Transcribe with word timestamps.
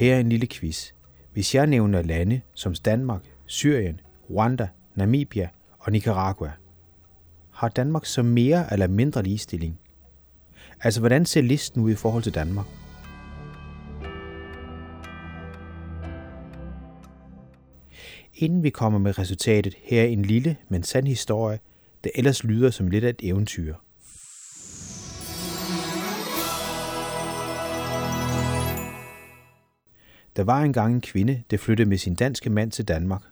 Her 0.00 0.14
er 0.14 0.20
en 0.20 0.28
lille 0.28 0.46
quiz. 0.46 0.92
Hvis 1.32 1.54
jeg 1.54 1.66
nævner 1.66 2.02
lande 2.02 2.40
som 2.54 2.74
Danmark, 2.74 3.20
Syrien, 3.46 4.00
Rwanda, 4.30 4.68
Namibia 4.94 5.48
og 5.78 5.92
Nicaragua, 5.92 6.52
har 7.50 7.68
Danmark 7.68 8.06
så 8.06 8.22
mere 8.22 8.72
eller 8.72 8.86
mindre 8.86 9.22
ligestilling? 9.22 9.80
Altså, 10.80 11.00
hvordan 11.00 11.26
ser 11.26 11.40
listen 11.40 11.82
ud 11.82 11.90
i 11.90 11.94
forhold 11.94 12.22
til 12.22 12.34
Danmark? 12.34 12.66
Inden 18.34 18.62
vi 18.62 18.70
kommer 18.70 18.98
med 18.98 19.18
resultatet, 19.18 19.74
her 19.82 20.02
er 20.02 20.06
en 20.06 20.22
lille, 20.22 20.56
men 20.68 20.82
sand 20.82 21.06
historie, 21.06 21.58
der 22.04 22.10
ellers 22.14 22.44
lyder 22.44 22.70
som 22.70 22.88
lidt 22.88 23.04
af 23.04 23.10
et 23.10 23.20
eventyr. 23.22 23.74
Der 30.40 30.44
var 30.44 30.62
engang 30.62 30.94
en 30.94 31.00
kvinde, 31.00 31.42
der 31.50 31.56
flyttede 31.56 31.88
med 31.88 31.98
sin 31.98 32.14
danske 32.14 32.50
mand 32.50 32.70
til 32.70 32.88
Danmark. 32.88 33.22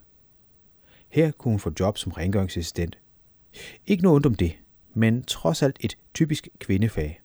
Her 1.09 1.31
kunne 1.31 1.53
hun 1.53 1.61
få 1.61 1.73
job 1.81 1.99
som 1.99 2.13
rengøringsassistent. 2.13 2.99
Ikke 3.87 4.03
noget 4.03 4.17
ondt 4.17 4.27
om 4.27 4.35
det, 4.35 4.57
men 4.95 5.23
trods 5.23 5.63
alt 5.63 5.77
et 5.81 5.99
typisk 6.15 6.49
kvindefag. 6.59 7.21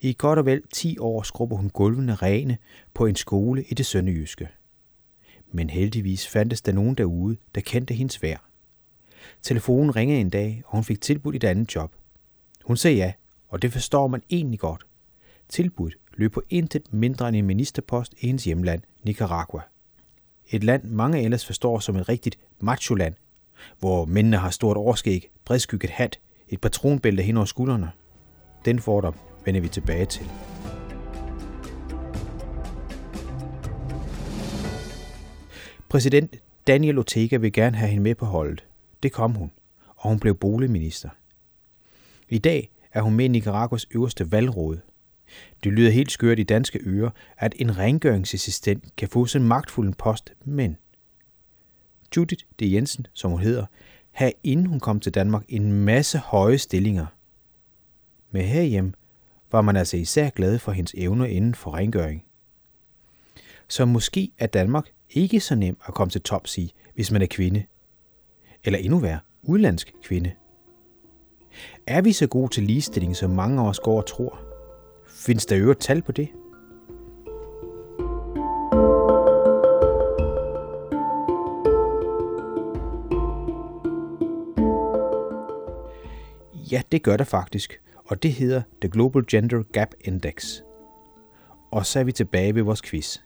I 0.00 0.14
godt 0.18 0.38
og 0.38 0.46
vel 0.46 0.62
10 0.72 0.98
år 0.98 1.22
skrubber 1.22 1.56
hun 1.56 1.70
gulvene 1.70 2.14
rene 2.14 2.58
på 2.94 3.06
en 3.06 3.16
skole 3.16 3.64
i 3.64 3.74
det 3.74 3.86
sønderjyske. 3.86 4.48
Men 5.52 5.70
heldigvis 5.70 6.28
fandtes 6.28 6.62
der 6.62 6.72
nogen 6.72 6.94
derude, 6.94 7.36
der 7.54 7.60
kendte 7.60 7.94
hendes 7.94 8.22
værd. 8.22 8.44
Telefonen 9.42 9.96
ringede 9.96 10.20
en 10.20 10.30
dag, 10.30 10.62
og 10.66 10.72
hun 10.72 10.84
fik 10.84 11.00
tilbudt 11.00 11.36
et 11.36 11.44
andet 11.44 11.74
job. 11.74 11.92
Hun 12.64 12.76
sagde 12.76 12.96
ja, 12.96 13.12
og 13.48 13.62
det 13.62 13.72
forstår 13.72 14.06
man 14.06 14.22
egentlig 14.30 14.60
godt. 14.60 14.86
Tilbudt 15.48 15.98
løb 16.16 16.32
på 16.32 16.42
intet 16.50 16.92
mindre 16.92 17.28
end 17.28 17.36
en 17.36 17.46
ministerpost 17.46 18.14
i 18.20 18.26
hendes 18.26 18.44
hjemland, 18.44 18.82
Nicaragua. 19.02 19.60
Et 20.50 20.64
land, 20.64 20.84
mange 20.84 21.22
ellers 21.22 21.46
forstår 21.46 21.78
som 21.78 21.96
et 21.96 22.08
rigtigt 22.08 22.38
macho-land, 22.60 23.14
hvor 23.78 24.04
mændene 24.04 24.36
har 24.36 24.50
stort 24.50 24.76
overskæg, 24.76 25.30
bredskygget 25.44 25.90
hat, 25.90 26.20
et 26.48 26.60
patronbælte 26.60 27.22
hen 27.22 27.36
over 27.36 27.46
skuldrene. 27.46 27.90
Den 28.64 28.78
fordom 28.78 29.14
vender 29.44 29.60
vi 29.60 29.68
tilbage 29.68 30.06
til. 30.06 30.30
Præsident 35.88 36.36
Daniel 36.66 36.98
Ortega 36.98 37.36
vil 37.36 37.52
gerne 37.52 37.76
have 37.76 37.88
hende 37.88 38.02
med 38.02 38.14
på 38.14 38.26
holdet. 38.26 38.64
Det 39.02 39.12
kom 39.12 39.34
hun, 39.34 39.50
og 39.96 40.08
hun 40.08 40.20
blev 40.20 40.34
boligminister. 40.34 41.08
I 42.28 42.38
dag 42.38 42.70
er 42.92 43.02
hun 43.02 43.14
med 43.14 43.24
i 43.24 43.28
Nicaraguas 43.28 43.86
øverste 43.94 44.32
valgråd. 44.32 44.78
Det 45.64 45.72
lyder 45.72 45.90
helt 45.90 46.12
skørt 46.12 46.38
i 46.38 46.42
danske 46.42 46.80
ører, 46.86 47.10
at 47.38 47.54
en 47.56 47.78
rengøringsassistent 47.78 48.96
kan 48.96 49.08
få 49.08 49.26
sådan 49.26 49.44
en 49.44 49.48
magtfuld 49.48 49.94
post, 49.94 50.32
men 50.44 50.76
Judith 52.16 52.44
D. 52.60 52.62
Jensen, 52.62 53.06
som 53.12 53.30
hun 53.30 53.40
hedder, 53.40 53.66
havde 54.10 54.32
inden 54.42 54.66
hun 54.66 54.80
kom 54.80 55.00
til 55.00 55.14
Danmark 55.14 55.44
en 55.48 55.72
masse 55.72 56.18
høje 56.18 56.58
stillinger. 56.58 57.06
Men 58.30 58.44
herhjem 58.44 58.94
var 59.52 59.62
man 59.62 59.76
altså 59.76 59.96
især 59.96 60.30
glad 60.30 60.58
for 60.58 60.72
hendes 60.72 60.94
evner 60.96 61.24
inden 61.24 61.54
for 61.54 61.74
rengøring. 61.74 62.24
Så 63.68 63.84
måske 63.84 64.30
er 64.38 64.46
Danmark 64.46 64.84
ikke 65.10 65.40
så 65.40 65.54
nem 65.54 65.76
at 65.88 65.94
komme 65.94 66.10
til 66.10 66.20
tops 66.20 66.58
i, 66.58 66.72
hvis 66.94 67.10
man 67.10 67.22
er 67.22 67.26
kvinde. 67.26 67.64
Eller 68.64 68.78
endnu 68.78 68.98
værre, 68.98 69.20
udlandsk 69.42 69.94
kvinde. 70.02 70.32
Er 71.86 72.02
vi 72.02 72.12
så 72.12 72.26
gode 72.26 72.52
til 72.52 72.62
ligestilling, 72.62 73.16
som 73.16 73.30
mange 73.30 73.62
af 73.62 73.68
os 73.68 73.78
går 73.78 73.96
og 73.96 74.06
tror? 74.06 74.49
Findes 75.20 75.46
der 75.46 75.58
øvrigt 75.58 75.80
tal 75.80 76.02
på 76.02 76.12
det? 76.12 76.28
Ja, 86.72 86.82
det 86.92 87.02
gør 87.02 87.16
der 87.16 87.24
faktisk, 87.24 87.80
og 87.96 88.22
det 88.22 88.32
hedder 88.32 88.62
The 88.80 88.90
Global 88.90 89.24
Gender 89.30 89.62
Gap 89.72 89.94
Index. 90.00 90.60
Og 91.72 91.86
så 91.86 92.00
er 92.00 92.04
vi 92.04 92.12
tilbage 92.12 92.54
ved 92.54 92.62
vores 92.62 92.82
quiz. 92.82 93.18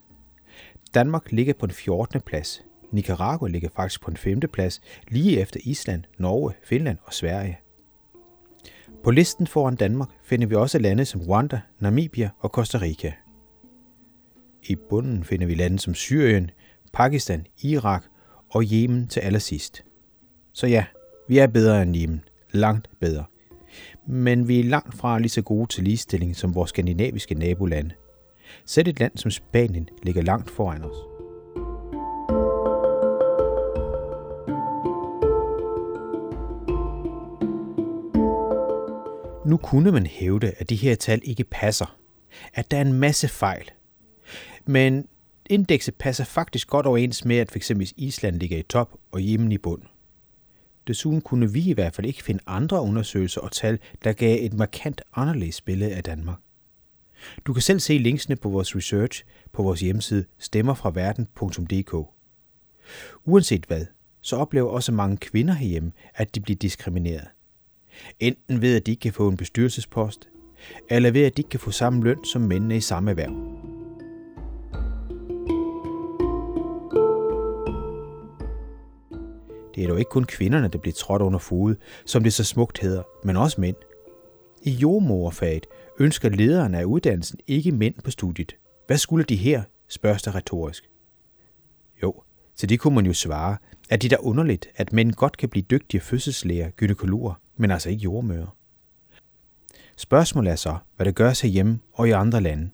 Danmark 0.95 1.33
ligger 1.33 1.55
på 1.55 1.67
den 1.67 1.75
14. 1.75 2.21
plads. 2.21 2.65
Nicaragua 2.93 3.49
ligger 3.49 3.69
faktisk 3.77 4.03
på 4.03 4.11
den 4.11 4.17
5. 4.17 4.41
plads, 4.41 4.81
lige 5.09 5.41
efter 5.41 5.61
Island, 5.65 6.05
Norge, 6.19 6.53
Finland 6.65 6.99
og 7.05 7.15
Sverige. 7.15 7.59
På 9.05 9.11
listen 9.11 9.47
foran 9.47 9.77
Danmark 9.77 10.09
finder 10.23 10.47
vi 10.47 10.55
også 10.55 10.79
lande 10.79 11.05
som 11.05 11.21
Rwanda, 11.21 11.61
Namibia 11.81 12.31
og 12.39 12.51
Costa 12.51 12.79
Rica. 12.79 13.13
I 14.63 14.77
bunden 14.91 15.25
finder 15.25 15.47
vi 15.47 15.55
lande 15.55 15.79
som 15.79 15.95
Syrien, 15.95 16.51
Pakistan, 16.93 17.47
Irak 17.63 18.05
og 18.51 18.65
Yemen 18.73 19.09
til 19.09 19.21
allersidst. 19.21 19.85
Så 20.53 20.67
ja, 20.67 20.85
vi 21.29 21.39
er 21.39 21.47
bedre 21.47 21.83
end 21.83 21.97
Yemen. 21.97 22.21
Langt 22.53 22.91
bedre. 23.01 23.25
Men 24.07 24.49
vi 24.49 24.61
er 24.61 24.65
langt 24.65 24.95
fra 24.95 25.19
lige 25.19 25.29
så 25.29 25.43
gode 25.43 25.67
til 25.67 25.85
ligestilling 25.85 26.37
som 26.37 26.55
vores 26.55 26.69
skandinaviske 26.69 27.35
nabolande. 27.35 27.95
Selv 28.67 28.89
et 28.89 29.01
land 29.01 29.13
som 29.17 29.31
Spanien 29.31 29.89
ligger 30.03 30.23
langt 30.23 30.51
foran 30.51 30.85
os. 30.85 31.14
Nu 39.55 39.59
kunne 39.59 39.93
man 39.93 40.07
hævde, 40.07 40.53
at 40.59 40.71
de 40.71 40.77
her 40.77 40.95
tal 40.95 41.21
ikke 41.25 41.45
passer. 41.45 41.99
At 42.55 42.71
der 42.71 42.77
er 42.77 42.81
en 42.81 42.93
masse 42.93 43.29
fejl. 43.29 43.71
Men 44.67 45.09
indekset 45.47 45.95
passer 45.95 46.25
faktisk 46.25 46.69
godt 46.69 46.87
overens 46.87 47.25
med, 47.25 47.37
at 47.37 47.51
f.eks. 47.51 47.71
Island 47.97 48.37
ligger 48.37 48.59
i 48.59 48.63
top 48.63 48.93
og 49.13 49.21
Yemen 49.21 49.53
i 49.53 49.59
bund. 49.59 49.83
Desuden 50.87 51.21
kunne 51.21 51.53
vi 51.53 51.71
i 51.71 51.73
hvert 51.73 51.95
fald 51.95 52.07
ikke 52.07 52.23
finde 52.23 52.43
andre 52.47 52.81
undersøgelser 52.81 53.41
og 53.41 53.53
tal, 53.53 53.79
der 54.05 54.13
gav 54.13 54.45
et 54.45 54.55
markant 54.55 55.01
anderledes 55.17 55.61
billede 55.61 55.95
af 55.95 56.05
Danmark. 56.05 56.39
Du 57.47 57.53
kan 57.53 57.63
selv 57.63 57.81
se 57.81 57.99
linksene 57.99 58.37
på 58.37 58.49
vores 58.49 58.77
research 58.77 59.25
på 59.53 59.63
vores 59.63 59.81
hjemmeside 59.81 60.25
stemmerfraverden.dk. 60.39 61.95
Uanset 63.25 63.65
hvad, 63.65 63.87
så 64.21 64.37
oplever 64.37 64.71
også 64.71 64.93
mange 64.93 65.17
kvinder 65.17 65.55
herhjemme, 65.55 65.93
at 66.15 66.35
de 66.35 66.41
bliver 66.41 66.59
diskrimineret. 66.59 67.29
Enten 68.21 68.63
ved, 68.63 68.77
at 68.77 68.87
de 68.87 68.91
ikke 68.91 69.01
kan 69.01 69.13
få 69.13 69.29
en 69.29 69.37
bestyrelsespost, 69.37 70.29
eller 70.91 71.11
ved, 71.11 71.25
at 71.25 71.37
de 71.37 71.41
ikke 71.41 71.51
kan 71.51 71.61
få 71.61 71.71
samme 71.71 72.05
løn 72.05 72.25
som 72.25 72.43
mændene 72.43 72.77
i 72.77 72.81
samme 72.81 73.11
erhverv. 73.11 73.65
Det 79.75 79.85
er 79.85 79.89
dog 79.89 79.99
ikke 79.99 80.11
kun 80.11 80.25
kvinderne, 80.25 80.69
der 80.69 80.79
bliver 80.79 80.95
trådt 80.95 81.23
under 81.23 81.39
fod, 81.39 81.75
som 82.05 82.23
det 82.23 82.33
så 82.33 82.45
smukt 82.45 82.79
hedder, 82.79 83.03
men 83.25 83.37
også 83.37 83.61
mænd. 83.61 83.77
I 84.63 84.71
jordmorfaget 84.71 85.67
ønsker 86.01 86.29
lederen 86.29 86.75
af 86.75 86.85
uddannelsen 86.85 87.39
ikke 87.47 87.73
mænd 87.73 87.95
på 88.05 88.11
studiet. 88.11 88.57
Hvad 88.87 88.99
skulle 88.99 89.25
de 89.25 89.37
her, 89.37 89.63
spørges 89.89 90.23
der 90.23 90.35
retorisk. 90.35 90.91
Jo, 92.03 92.23
til 92.57 92.69
det 92.69 92.81
kunne 92.81 92.95
man 92.95 93.07
jo 93.07 93.13
svare, 93.13 93.57
at 93.91 94.03
det 94.03 94.13
er 94.13 94.27
underligt, 94.27 94.69
at 94.77 94.93
mænd 94.93 95.13
godt 95.13 95.37
kan 95.37 95.49
blive 95.49 95.65
dygtige 95.71 96.01
fødselslæger, 96.01 96.71
gynekologer, 96.71 97.35
men 97.57 97.71
altså 97.71 97.91
ikke 97.91 98.03
jordmøder. 98.03 98.57
Spørgsmålet 99.97 100.51
er 100.51 100.57
så, 100.57 100.77
hvad 100.97 101.07
det 101.07 101.15
gør 101.15 101.33
sig 101.33 101.51
hjemme 101.51 101.81
og 101.93 102.09
i 102.09 102.11
andre 102.11 102.41
lande. 102.41 102.71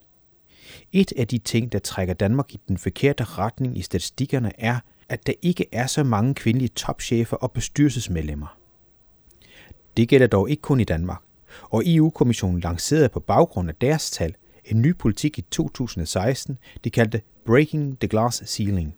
Et 0.92 1.12
af 1.16 1.28
de 1.28 1.38
ting, 1.38 1.72
der 1.72 1.78
trækker 1.78 2.14
Danmark 2.14 2.54
i 2.54 2.60
den 2.68 2.78
forkerte 2.78 3.24
retning 3.24 3.78
i 3.78 3.82
statistikkerne, 3.82 4.52
er, 4.58 4.78
at 5.08 5.26
der 5.26 5.32
ikke 5.42 5.66
er 5.72 5.86
så 5.86 6.04
mange 6.04 6.34
kvindelige 6.34 6.68
topchefer 6.68 7.36
og 7.36 7.52
bestyrelsesmedlemmer. 7.52 8.56
Det 9.96 10.08
gælder 10.08 10.26
dog 10.26 10.50
ikke 10.50 10.60
kun 10.60 10.80
i 10.80 10.84
Danmark, 10.84 11.22
og 11.62 11.82
EU-kommissionen 11.86 12.60
lancerede 12.60 13.08
på 13.08 13.20
baggrund 13.20 13.68
af 13.68 13.74
deres 13.74 14.10
tal 14.10 14.34
en 14.64 14.82
ny 14.82 14.96
politik 14.96 15.38
i 15.38 15.42
2016, 15.50 16.58
de 16.84 16.90
kaldte 16.90 17.22
Breaking 17.46 17.98
the 18.00 18.08
Glass 18.08 18.42
Ceiling, 18.46 18.94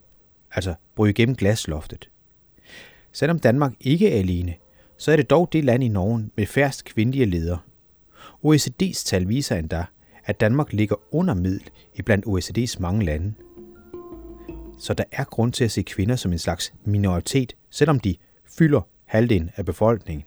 altså 0.51 0.75
bryde 0.95 1.13
gennem 1.13 1.35
glasloftet. 1.35 2.09
Selvom 3.11 3.39
Danmark 3.39 3.73
ikke 3.79 4.11
er 4.11 4.19
alene, 4.19 4.53
så 5.03 5.11
er 5.11 5.15
det 5.15 5.29
dog 5.29 5.49
det 5.53 5.63
land 5.63 5.83
i 5.83 5.87
Norge 5.87 6.29
med 6.35 6.45
færrest 6.45 6.85
kvindelige 6.85 7.25
ledere. 7.25 7.59
OECD's 8.45 9.05
tal 9.05 9.27
viser 9.27 9.55
endda, 9.55 9.85
at 10.25 10.39
Danmark 10.39 10.73
ligger 10.73 10.95
under 11.11 11.33
middel 11.33 11.69
i 11.95 12.01
blandt 12.01 12.25
OECD's 12.25 12.79
mange 12.79 13.05
lande. 13.05 13.33
Så 14.79 14.93
der 14.93 15.03
er 15.11 15.23
grund 15.23 15.53
til 15.53 15.63
at 15.63 15.71
se 15.71 15.81
kvinder 15.81 16.15
som 16.15 16.31
en 16.31 16.39
slags 16.39 16.73
minoritet, 16.85 17.55
selvom 17.69 17.99
de 17.99 18.15
fylder 18.57 18.81
halvdelen 19.05 19.49
af 19.55 19.65
befolkningen. 19.65 20.25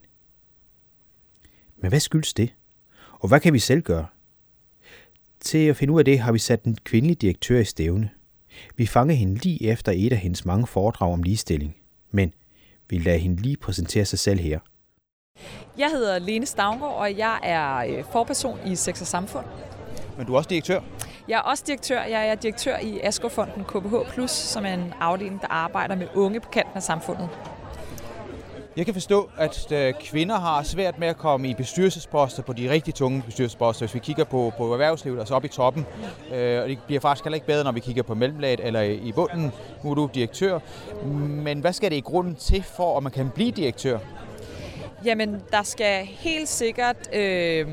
Men 1.76 1.88
hvad 1.88 2.00
skyldes 2.00 2.34
det? 2.34 2.54
Og 3.12 3.28
hvad 3.28 3.40
kan 3.40 3.52
vi 3.52 3.58
selv 3.58 3.82
gøre? 3.82 4.06
Til 5.40 5.58
at 5.58 5.76
finde 5.76 5.92
ud 5.92 5.98
af 5.98 6.04
det 6.04 6.18
har 6.18 6.32
vi 6.32 6.38
sat 6.38 6.64
en 6.64 6.78
kvindelig 6.84 7.20
direktør 7.20 7.60
i 7.60 7.64
stævne. 7.64 8.10
Vi 8.76 8.86
fanger 8.86 9.14
hende 9.14 9.34
lige 9.34 9.70
efter 9.70 9.92
et 9.92 10.12
af 10.12 10.18
hendes 10.18 10.44
mange 10.44 10.66
foredrag 10.66 11.12
om 11.12 11.22
ligestilling. 11.22 11.76
Men 12.10 12.32
vi 12.88 12.98
lader 12.98 13.18
hende 13.18 13.42
lige 13.42 13.56
præsentere 13.56 14.04
sig 14.04 14.18
selv 14.18 14.40
her. 14.40 14.58
Jeg 15.78 15.90
hedder 15.90 16.18
Lene 16.18 16.46
Stavngård, 16.46 16.94
og 16.94 17.18
jeg 17.18 17.38
er 17.42 17.76
øh, 17.76 18.04
forperson 18.12 18.58
i 18.66 18.76
Sex 18.76 19.00
og 19.00 19.06
Samfund. 19.06 19.46
Men 20.16 20.26
du 20.26 20.32
er 20.32 20.36
også 20.36 20.48
direktør? 20.48 20.80
Jeg 21.28 21.36
er 21.36 21.42
også 21.42 21.64
direktør. 21.66 22.02
Jeg 22.02 22.28
er 22.28 22.34
direktør 22.34 22.78
i 22.78 23.00
Askofonden 23.00 23.64
KBH+, 23.64 24.26
som 24.28 24.66
er 24.66 24.74
en 24.74 24.92
afdeling, 25.00 25.40
der 25.40 25.48
arbejder 25.50 25.96
med 25.96 26.06
unge 26.14 26.40
på 26.40 26.48
kanten 26.48 26.76
af 26.76 26.82
samfundet. 26.82 27.28
Jeg 28.76 28.84
kan 28.84 28.94
forstå, 28.94 29.30
at 29.38 29.72
øh, 29.72 29.94
kvinder 30.00 30.38
har 30.38 30.62
svært 30.62 30.98
med 30.98 31.08
at 31.08 31.16
komme 31.16 31.48
i 31.48 31.54
bestyrelsesposter 31.54 32.42
på 32.42 32.52
de 32.52 32.70
rigtig 32.70 32.94
tunge 32.94 33.22
bestyrelsesposter, 33.22 33.86
hvis 33.86 33.94
vi 33.94 33.98
kigger 33.98 34.24
på, 34.24 34.52
på 34.58 34.72
erhvervslivet, 34.72 35.18
altså 35.18 35.34
op 35.34 35.44
i 35.44 35.48
toppen. 35.48 35.86
Øh, 36.34 36.62
og 36.62 36.68
det 36.68 36.78
bliver 36.86 37.00
faktisk 37.00 37.24
heller 37.24 37.34
ikke 37.34 37.46
bedre, 37.46 37.64
når 37.64 37.72
vi 37.72 37.80
kigger 37.80 38.02
på 38.02 38.14
mellemlaget 38.14 38.60
eller 38.62 38.80
i 38.80 39.12
bunden. 39.14 39.52
Nu 39.84 39.90
er 39.90 39.94
du 39.94 40.10
direktør. 40.14 40.58
Men 41.18 41.60
hvad 41.60 41.72
skal 41.72 41.90
det 41.90 41.96
i 41.96 42.00
grunden 42.00 42.34
til 42.34 42.62
for, 42.62 42.96
at 42.96 43.02
man 43.02 43.12
kan 43.12 43.30
blive 43.30 43.50
direktør? 43.50 43.98
Jamen, 45.04 45.42
der 45.50 45.62
skal 45.62 46.04
helt 46.04 46.48
sikkert 46.48 47.14
øh, 47.14 47.68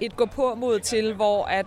et 0.00 0.16
gå 0.16 0.26
på 0.26 0.54
mod 0.56 0.80
til, 0.80 1.14
hvor 1.14 1.44
at 1.44 1.66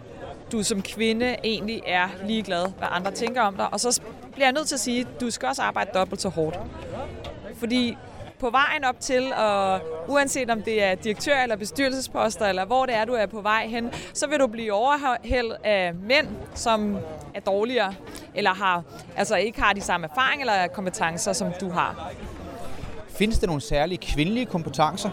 du 0.52 0.64
som 0.64 0.82
kvinde 0.82 1.36
egentlig 1.44 1.82
er 1.86 2.08
ligeglad, 2.28 2.66
hvad 2.78 2.88
andre 2.92 3.12
tænker 3.12 3.42
om 3.42 3.56
dig. 3.56 3.74
Og 3.74 3.80
så 3.80 4.02
bliver 4.34 4.46
jeg 4.46 4.54
nødt 4.54 4.68
til 4.68 4.76
at 4.76 4.80
sige, 4.80 5.02
at 5.02 5.22
du 5.22 5.30
skal 5.30 5.48
også 5.48 5.62
arbejde 5.62 5.92
dobbelt 5.94 6.22
så 6.22 6.30
hårdt. 6.30 6.60
Fordi 7.56 7.98
på 8.42 8.50
vejen 8.50 8.84
op 8.84 9.00
til, 9.00 9.34
og 9.34 9.80
uanset 10.08 10.50
om 10.50 10.62
det 10.62 10.84
er 10.84 10.96
direktør 10.96 11.36
eller 11.44 11.56
bestyrelsesposter, 11.56 12.46
eller 12.46 12.66
hvor 12.66 12.86
det 12.86 12.96
er, 12.96 13.06
du 13.06 13.14
er 13.14 13.26
på 13.26 13.42
vej 13.42 13.68
hen, 13.68 13.92
så 14.14 14.28
vil 14.28 14.40
du 14.40 14.48
blive 14.48 14.74
overhældt 14.74 15.54
af 15.64 15.94
mænd, 15.94 16.28
som 16.56 16.98
er 17.36 17.40
dårligere, 17.40 17.94
eller 18.36 18.54
har, 18.54 18.84
altså 19.18 19.36
ikke 19.36 19.62
har 19.62 19.74
de 19.74 19.82
samme 19.82 20.08
erfaring 20.12 20.42
eller 20.42 20.68
kompetencer, 20.68 21.34
som 21.34 21.48
du 21.62 21.70
har. 21.70 22.12
Findes 23.10 23.40
der 23.40 23.48
nogle 23.48 23.62
særlige 23.62 23.98
kvindelige 23.98 24.46
kompetencer? 24.46 25.10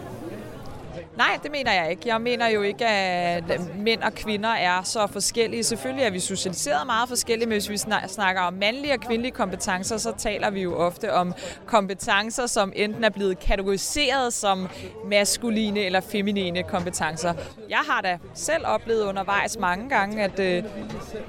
Nej, 1.19 1.39
det 1.43 1.51
mener 1.51 1.73
jeg 1.73 1.91
ikke. 1.91 2.03
Jeg 2.09 2.21
mener 2.21 2.49
jo 2.49 2.63
ikke, 2.63 2.87
at 2.87 3.61
mænd 3.79 4.03
og 4.03 4.13
kvinder 4.15 4.49
er 4.49 4.83
så 4.83 5.07
forskellige. 5.07 5.65
Selvfølgelig 5.65 6.05
er 6.05 6.11
vi 6.11 6.21
socialiseret 6.21 6.87
meget 6.87 7.09
forskellige, 7.09 7.49
men 7.49 7.55
hvis 7.55 7.71
vi 7.71 7.77
snakker 8.09 8.43
om 8.43 8.55
mandlige 8.55 8.93
og 8.93 9.01
kvindelige 9.01 9.33
kompetencer, 9.33 9.97
så 9.97 10.13
taler 10.19 10.51
vi 10.51 10.63
jo 10.63 10.77
ofte 10.77 11.15
om 11.15 11.35
kompetencer, 11.67 12.47
som 12.47 12.73
enten 12.77 13.05
er 13.05 13.11
blevet 13.11 13.39
kategoriseret 13.39 14.33
som 14.33 14.69
maskuline 15.05 15.81
eller 15.81 16.01
feminine 16.01 16.63
kompetencer. 16.63 17.35
Jeg 17.69 17.81
har 17.91 18.01
da 18.01 18.19
selv 18.35 18.67
oplevet 18.67 19.03
undervejs 19.03 19.59
mange 19.59 19.89
gange, 19.89 20.23
at 20.23 20.39
øh, 20.39 20.65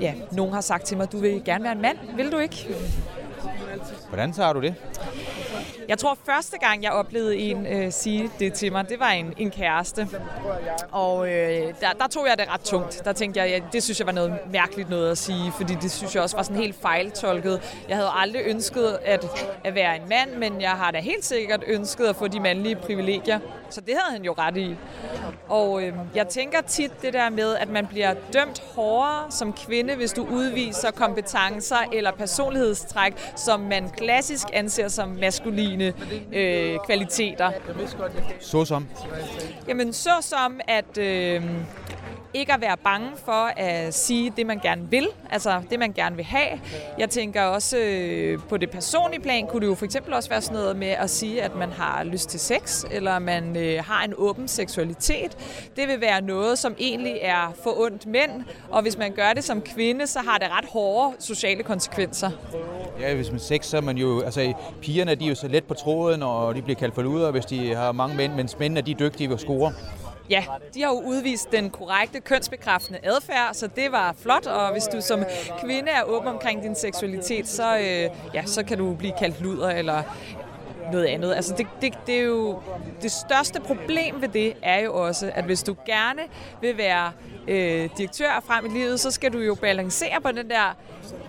ja, 0.02 0.14
nogen 0.32 0.54
har 0.54 0.62
sagt 0.62 0.86
til 0.86 0.98
mig, 0.98 1.12
du 1.12 1.18
vil 1.18 1.42
gerne 1.46 1.64
være 1.64 1.74
en 1.74 1.82
mand. 1.82 1.98
Vil 2.16 2.32
du 2.32 2.38
ikke? 2.38 2.68
Hvordan 4.10 4.34
tager 4.34 4.54
du 4.54 4.62
det? 4.62 4.76
Jeg 5.90 5.98
tror, 5.98 6.18
første 6.26 6.58
gang, 6.58 6.84
jeg 6.84 6.92
oplevede 6.92 7.38
en 7.38 7.66
øh, 7.66 7.92
sige 7.92 8.32
det 8.40 8.54
til 8.54 8.72
mig, 8.72 8.90
det 8.90 9.00
var 9.00 9.10
en, 9.10 9.34
en 9.38 9.52
kæreste. 9.52 10.08
Og 10.92 11.30
øh, 11.30 11.74
der, 11.82 11.94
der 12.00 12.08
tog 12.08 12.28
jeg 12.28 12.38
det 12.38 12.54
ret 12.54 12.62
tungt. 12.62 13.02
Der 13.06 13.14
tænkte 13.14 13.40
jeg, 13.40 13.50
ja, 13.50 13.60
det 13.74 13.84
synes 13.84 14.00
jeg 14.00 14.08
var 14.08 14.14
noget 14.14 14.40
mærkeligt 14.52 14.90
noget 14.90 15.12
at 15.12 15.18
sige, 15.18 15.52
fordi 15.58 15.76
det 15.82 15.92
synes 15.92 16.16
jeg 16.16 16.24
også 16.24 16.36
var 16.36 16.44
sådan 16.44 16.62
helt 16.62 16.82
fejltolket. 16.82 17.62
Jeg 17.90 17.98
havde 17.98 18.10
aldrig 18.16 18.42
ønsket 18.46 19.00
at, 19.06 19.26
at 19.64 19.76
være 19.76 19.96
en 19.96 20.02
mand, 20.10 20.36
men 20.38 20.62
jeg 20.62 20.72
har 20.72 20.92
da 20.92 21.00
helt 21.00 21.26
sikkert 21.26 21.64
ønsket 21.68 22.06
at 22.06 22.16
få 22.16 22.28
de 22.28 22.40
mandlige 22.40 22.76
privilegier. 22.76 23.40
Så 23.70 23.82
det 23.82 23.94
havde 24.04 24.16
han 24.16 24.24
jo 24.24 24.36
ret 24.38 24.58
i. 24.58 24.76
Og 25.48 25.84
øh, 25.84 25.94
jeg 26.16 26.28
tænker 26.28 26.62
tit 26.62 27.02
det 27.02 27.14
der 27.14 27.30
med, 27.30 27.56
at 27.56 27.70
man 27.70 27.88
bliver 27.88 28.14
dømt 28.34 28.64
hårdere 28.76 29.32
som 29.32 29.54
kvinde, 29.54 29.96
hvis 29.96 30.14
du 30.14 30.28
udviser 30.32 30.92
kompetencer 30.92 31.90
eller 31.94 32.12
personlighedstræk, 32.12 33.14
som 33.36 33.60
man 33.60 33.90
klassisk 33.90 34.48
anser 34.54 34.88
som 34.88 35.10
maskuline 35.10 35.79
øh, 36.34 36.78
kvaliteter. 36.86 37.52
Så 38.40 38.66
som? 38.66 38.88
Jamen 39.68 39.94
så 39.94 40.12
som, 40.22 40.60
at 40.68 40.98
øh, 40.98 41.44
ikke 42.34 42.54
at 42.54 42.62
være 42.62 42.78
bange 42.84 43.10
for 43.26 43.52
at 43.58 43.94
sige 43.94 44.34
det, 44.38 44.46
man 44.46 44.60
gerne 44.60 44.90
vil, 44.90 45.08
altså 45.32 45.62
det, 45.70 45.80
man 45.80 45.94
gerne 45.94 46.16
vil 46.16 46.26
have. 46.26 46.60
Jeg 46.98 47.10
tænker 47.10 47.42
også 47.42 47.78
øh, 47.78 48.40
på 48.50 48.58
det 48.58 48.70
personlige 48.70 49.22
plan, 49.22 49.48
kunne 49.48 49.62
det 49.62 49.68
jo 49.68 49.76
for 49.76 49.86
eksempel 49.86 50.14
også 50.14 50.30
være 50.30 50.42
sådan 50.42 50.58
noget 50.58 50.76
med 50.76 50.88
at 50.88 51.10
sige, 51.10 51.42
at 51.42 51.56
man 51.56 51.72
har 51.72 52.04
lyst 52.04 52.30
til 52.30 52.40
sex, 52.40 52.86
eller 52.92 53.20
man 53.20 53.58
øh, 53.58 53.84
har 53.84 54.04
en 54.04 54.14
åben 54.18 54.48
seksualitet. 54.48 55.38
Det 55.76 55.88
vil 55.88 56.02
være 56.02 56.22
noget, 56.22 56.60
som 56.60 56.76
egentlig 56.80 57.20
er 57.22 57.54
for 57.64 57.82
ondt 57.82 58.06
mænd, 58.06 58.32
og 58.70 58.82
hvis 58.82 58.98
man 58.98 59.12
gør 59.12 59.34
det 59.34 59.44
som 59.44 59.62
kvinde, 59.62 60.08
så 60.08 60.20
har 60.20 60.38
det 60.38 60.48
ret 60.52 60.66
hårde 60.66 61.16
sociale 61.20 61.64
konsekvenser. 61.64 62.32
Ja, 63.00 63.16
hvis 63.16 63.32
man 63.32 63.40
sex, 63.40 63.66
så 63.66 63.78
er 63.78 63.82
man 63.82 63.98
jo, 63.98 64.22
altså 64.22 64.54
pigerne 64.82 65.16
de 65.16 65.26
er 65.26 65.30
jo 65.30 65.36
så 65.36 65.48
let 65.48 65.64
på 65.70 65.74
tråden, 65.74 66.24
og 66.24 66.56
de 66.56 66.62
bliver 66.62 66.80
kaldt 66.80 66.96
for 66.96 67.02
luder, 67.02 67.32
hvis 67.32 67.46
de 67.46 67.76
har 67.76 67.92
mange 67.92 68.16
mænd, 68.16 68.34
mens 68.34 68.60
mændene 68.60 68.82
de 68.82 68.92
er 68.92 68.96
dygtige 68.96 69.30
ved 69.30 69.36
at 69.36 69.42
score. 69.42 69.74
Ja, 70.30 70.44
de 70.74 70.82
har 70.82 70.90
jo 70.90 71.02
udvist 71.06 71.52
den 71.52 71.70
korrekte 71.70 72.20
kønsbekræftende 72.20 73.00
adfærd, 73.04 73.54
så 73.54 73.68
det 73.76 73.92
var 73.92 74.16
flot, 74.22 74.46
og 74.48 74.72
hvis 74.72 74.84
du 74.84 75.02
som 75.02 75.24
kvinde 75.64 75.92
er 75.92 76.04
åben 76.04 76.28
omkring 76.28 76.64
din 76.64 76.76
seksualitet, 76.76 77.48
så, 77.48 77.78
øh, 77.78 78.10
ja, 78.34 78.46
så 78.46 78.64
kan 78.64 78.78
du 78.78 78.96
blive 78.96 79.14
kaldt 79.20 79.42
luder 79.42 79.70
eller 79.70 80.04
noget 80.92 81.06
andet. 81.06 81.34
Altså 81.34 81.56
det, 81.58 81.68
det, 81.82 81.94
det 82.08 82.16
er 82.16 82.24
jo 82.24 82.62
det 83.02 83.12
største 83.12 83.60
problem 83.62 84.22
ved 84.22 84.28
det 84.28 84.54
er 84.62 84.80
jo 84.80 84.94
også, 84.94 85.32
at 85.36 85.46
hvis 85.46 85.64
du 85.64 85.76
gerne 85.86 86.22
vil 86.62 86.78
være 86.78 87.12
øh, 87.48 87.90
direktør 87.98 88.44
frem 88.46 88.66
i 88.66 88.70
livet, 88.70 89.00
så 89.00 89.12
skal 89.12 89.34
du 89.34 89.40
jo 89.40 89.56
balancere 89.56 90.22
på 90.22 90.32
den 90.32 90.50
der 90.50 90.76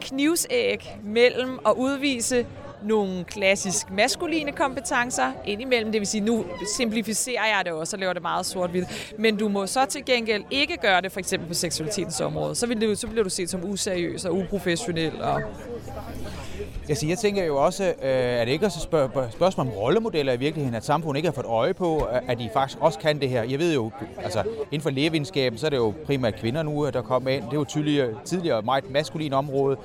knivsæg 0.01 0.97
mellem 1.03 1.59
at 1.67 1.73
udvise 1.77 2.47
nogle 2.83 3.25
klassisk 3.25 3.91
maskuline 3.91 4.53
kompetencer 4.53 5.33
indimellem. 5.45 5.93
Det 5.93 6.01
vil 6.01 6.09
sige, 6.09 6.21
nu 6.21 6.45
simplificerer 6.77 7.47
jeg 7.47 7.63
det 7.65 7.73
også 7.73 7.97
og 7.97 8.01
laver 8.01 8.13
det 8.13 8.23
meget 8.23 8.47
sort-hvidt. 8.47 9.15
Men 9.19 9.37
du 9.37 9.49
må 9.49 9.67
så 9.67 9.85
til 9.85 10.05
gengæld 10.05 10.45
ikke 10.51 10.77
gøre 10.77 11.01
det 11.01 11.13
for 11.13 11.21
eksempel 11.21 11.49
på 11.49 11.55
seksualitetens 11.55 12.21
område. 12.21 12.55
Så, 12.55 12.67
vil 12.67 12.81
det, 12.81 12.99
så 12.99 13.07
bliver 13.07 13.25
du 13.25 13.31
set 13.31 13.51
som 13.51 13.65
useriøs 13.65 14.25
og 14.25 14.37
uprofessionel 14.37 15.23
og 15.23 15.43
jeg, 16.91 16.97
siger, 16.99 17.11
jeg 17.11 17.19
tænker 17.19 17.45
jo 17.45 17.57
også, 17.57 17.85
øh, 17.85 18.41
at 18.41 18.47
det 18.47 18.53
ikke 18.53 18.67
er 18.67 18.69
spørg- 18.71 19.33
spørgsmål 19.33 19.67
om 19.67 19.73
rollemodeller 19.73 20.33
i 20.33 20.37
virkeligheden, 20.37 20.75
at 20.75 20.85
samfundet 20.85 21.19
ikke 21.19 21.27
har 21.29 21.33
fået 21.33 21.47
øje 21.47 21.75
på, 21.75 21.99
at 22.29 22.39
de 22.39 22.51
faktisk 22.53 22.79
også 22.81 22.99
kan 22.99 23.21
det 23.21 23.29
her. 23.29 23.43
Jeg 23.43 23.59
ved 23.59 23.75
jo, 23.75 23.91
altså 24.23 24.43
inden 24.71 24.81
for 24.81 24.91
lægevidenskaben, 24.91 25.59
så 25.59 25.67
er 25.67 25.71
det 25.71 25.77
jo 25.77 25.95
primært 26.07 26.37
kvinder 26.37 26.63
nu, 26.63 26.87
øh, 26.87 26.93
der 26.93 27.03
kommer 27.03 27.31
ind. 27.31 27.43
Det 27.45 27.51
er 27.53 27.57
jo 27.57 27.65
tidligere, 27.65 28.09
tidligere 28.25 28.63
meget 28.63 28.91
maskulin 28.91 29.33
område. 29.33 29.77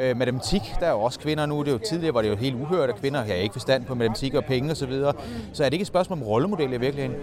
Øh, 0.00 0.16
matematik, 0.16 0.60
der 0.80 0.86
er 0.86 0.90
jo 0.90 1.00
også 1.00 1.18
kvinder 1.20 1.46
nu. 1.46 1.60
Det 1.60 1.68
er 1.68 1.72
jo 1.72 1.78
tidligere, 1.78 2.14
var 2.14 2.22
det 2.22 2.28
jo 2.28 2.36
helt 2.36 2.54
uhørt, 2.54 2.88
at 2.88 2.96
kvinder 2.96 3.20
har 3.24 3.34
ikke 3.34 3.52
forstand 3.52 3.84
på 3.84 3.94
matematik 3.94 4.34
og 4.34 4.44
penge 4.44 4.70
osv. 4.70 4.74
Så, 4.82 4.86
videre. 4.86 5.12
så 5.52 5.64
er 5.64 5.68
det 5.68 5.74
ikke 5.74 5.82
et 5.82 5.86
spørgsmål 5.86 6.18
om 6.18 6.24
rollemodeller 6.24 6.76
i 6.76 6.80
virkeligheden? 6.80 7.18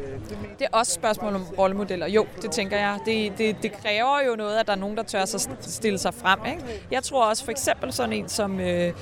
Det 0.59 0.67
er 0.73 0.77
også 0.77 0.89
et 0.89 0.93
spørgsmål 0.95 1.35
om 1.35 1.45
rollemodeller. 1.57 2.07
Jo, 2.07 2.25
det 2.41 2.51
tænker 2.51 2.77
jeg. 2.77 2.99
Det, 3.05 3.31
det, 3.37 3.55
det 3.63 3.71
kræver 3.71 4.17
jo 4.29 4.35
noget, 4.35 4.57
at 4.57 4.67
der 4.67 4.73
er 4.73 4.77
nogen, 4.77 4.97
der 4.97 5.03
tør 5.03 5.25
sig 5.25 5.39
stille 5.61 5.97
sig 5.99 6.13
frem. 6.13 6.39
Ikke? 6.45 6.63
Jeg 6.91 7.03
tror 7.03 7.29
også 7.29 7.43
for 7.43 7.51
eksempel 7.51 7.93
sådan 7.93 8.13
en 8.13 8.29
som... 8.29 8.59
Øh, 8.59 8.93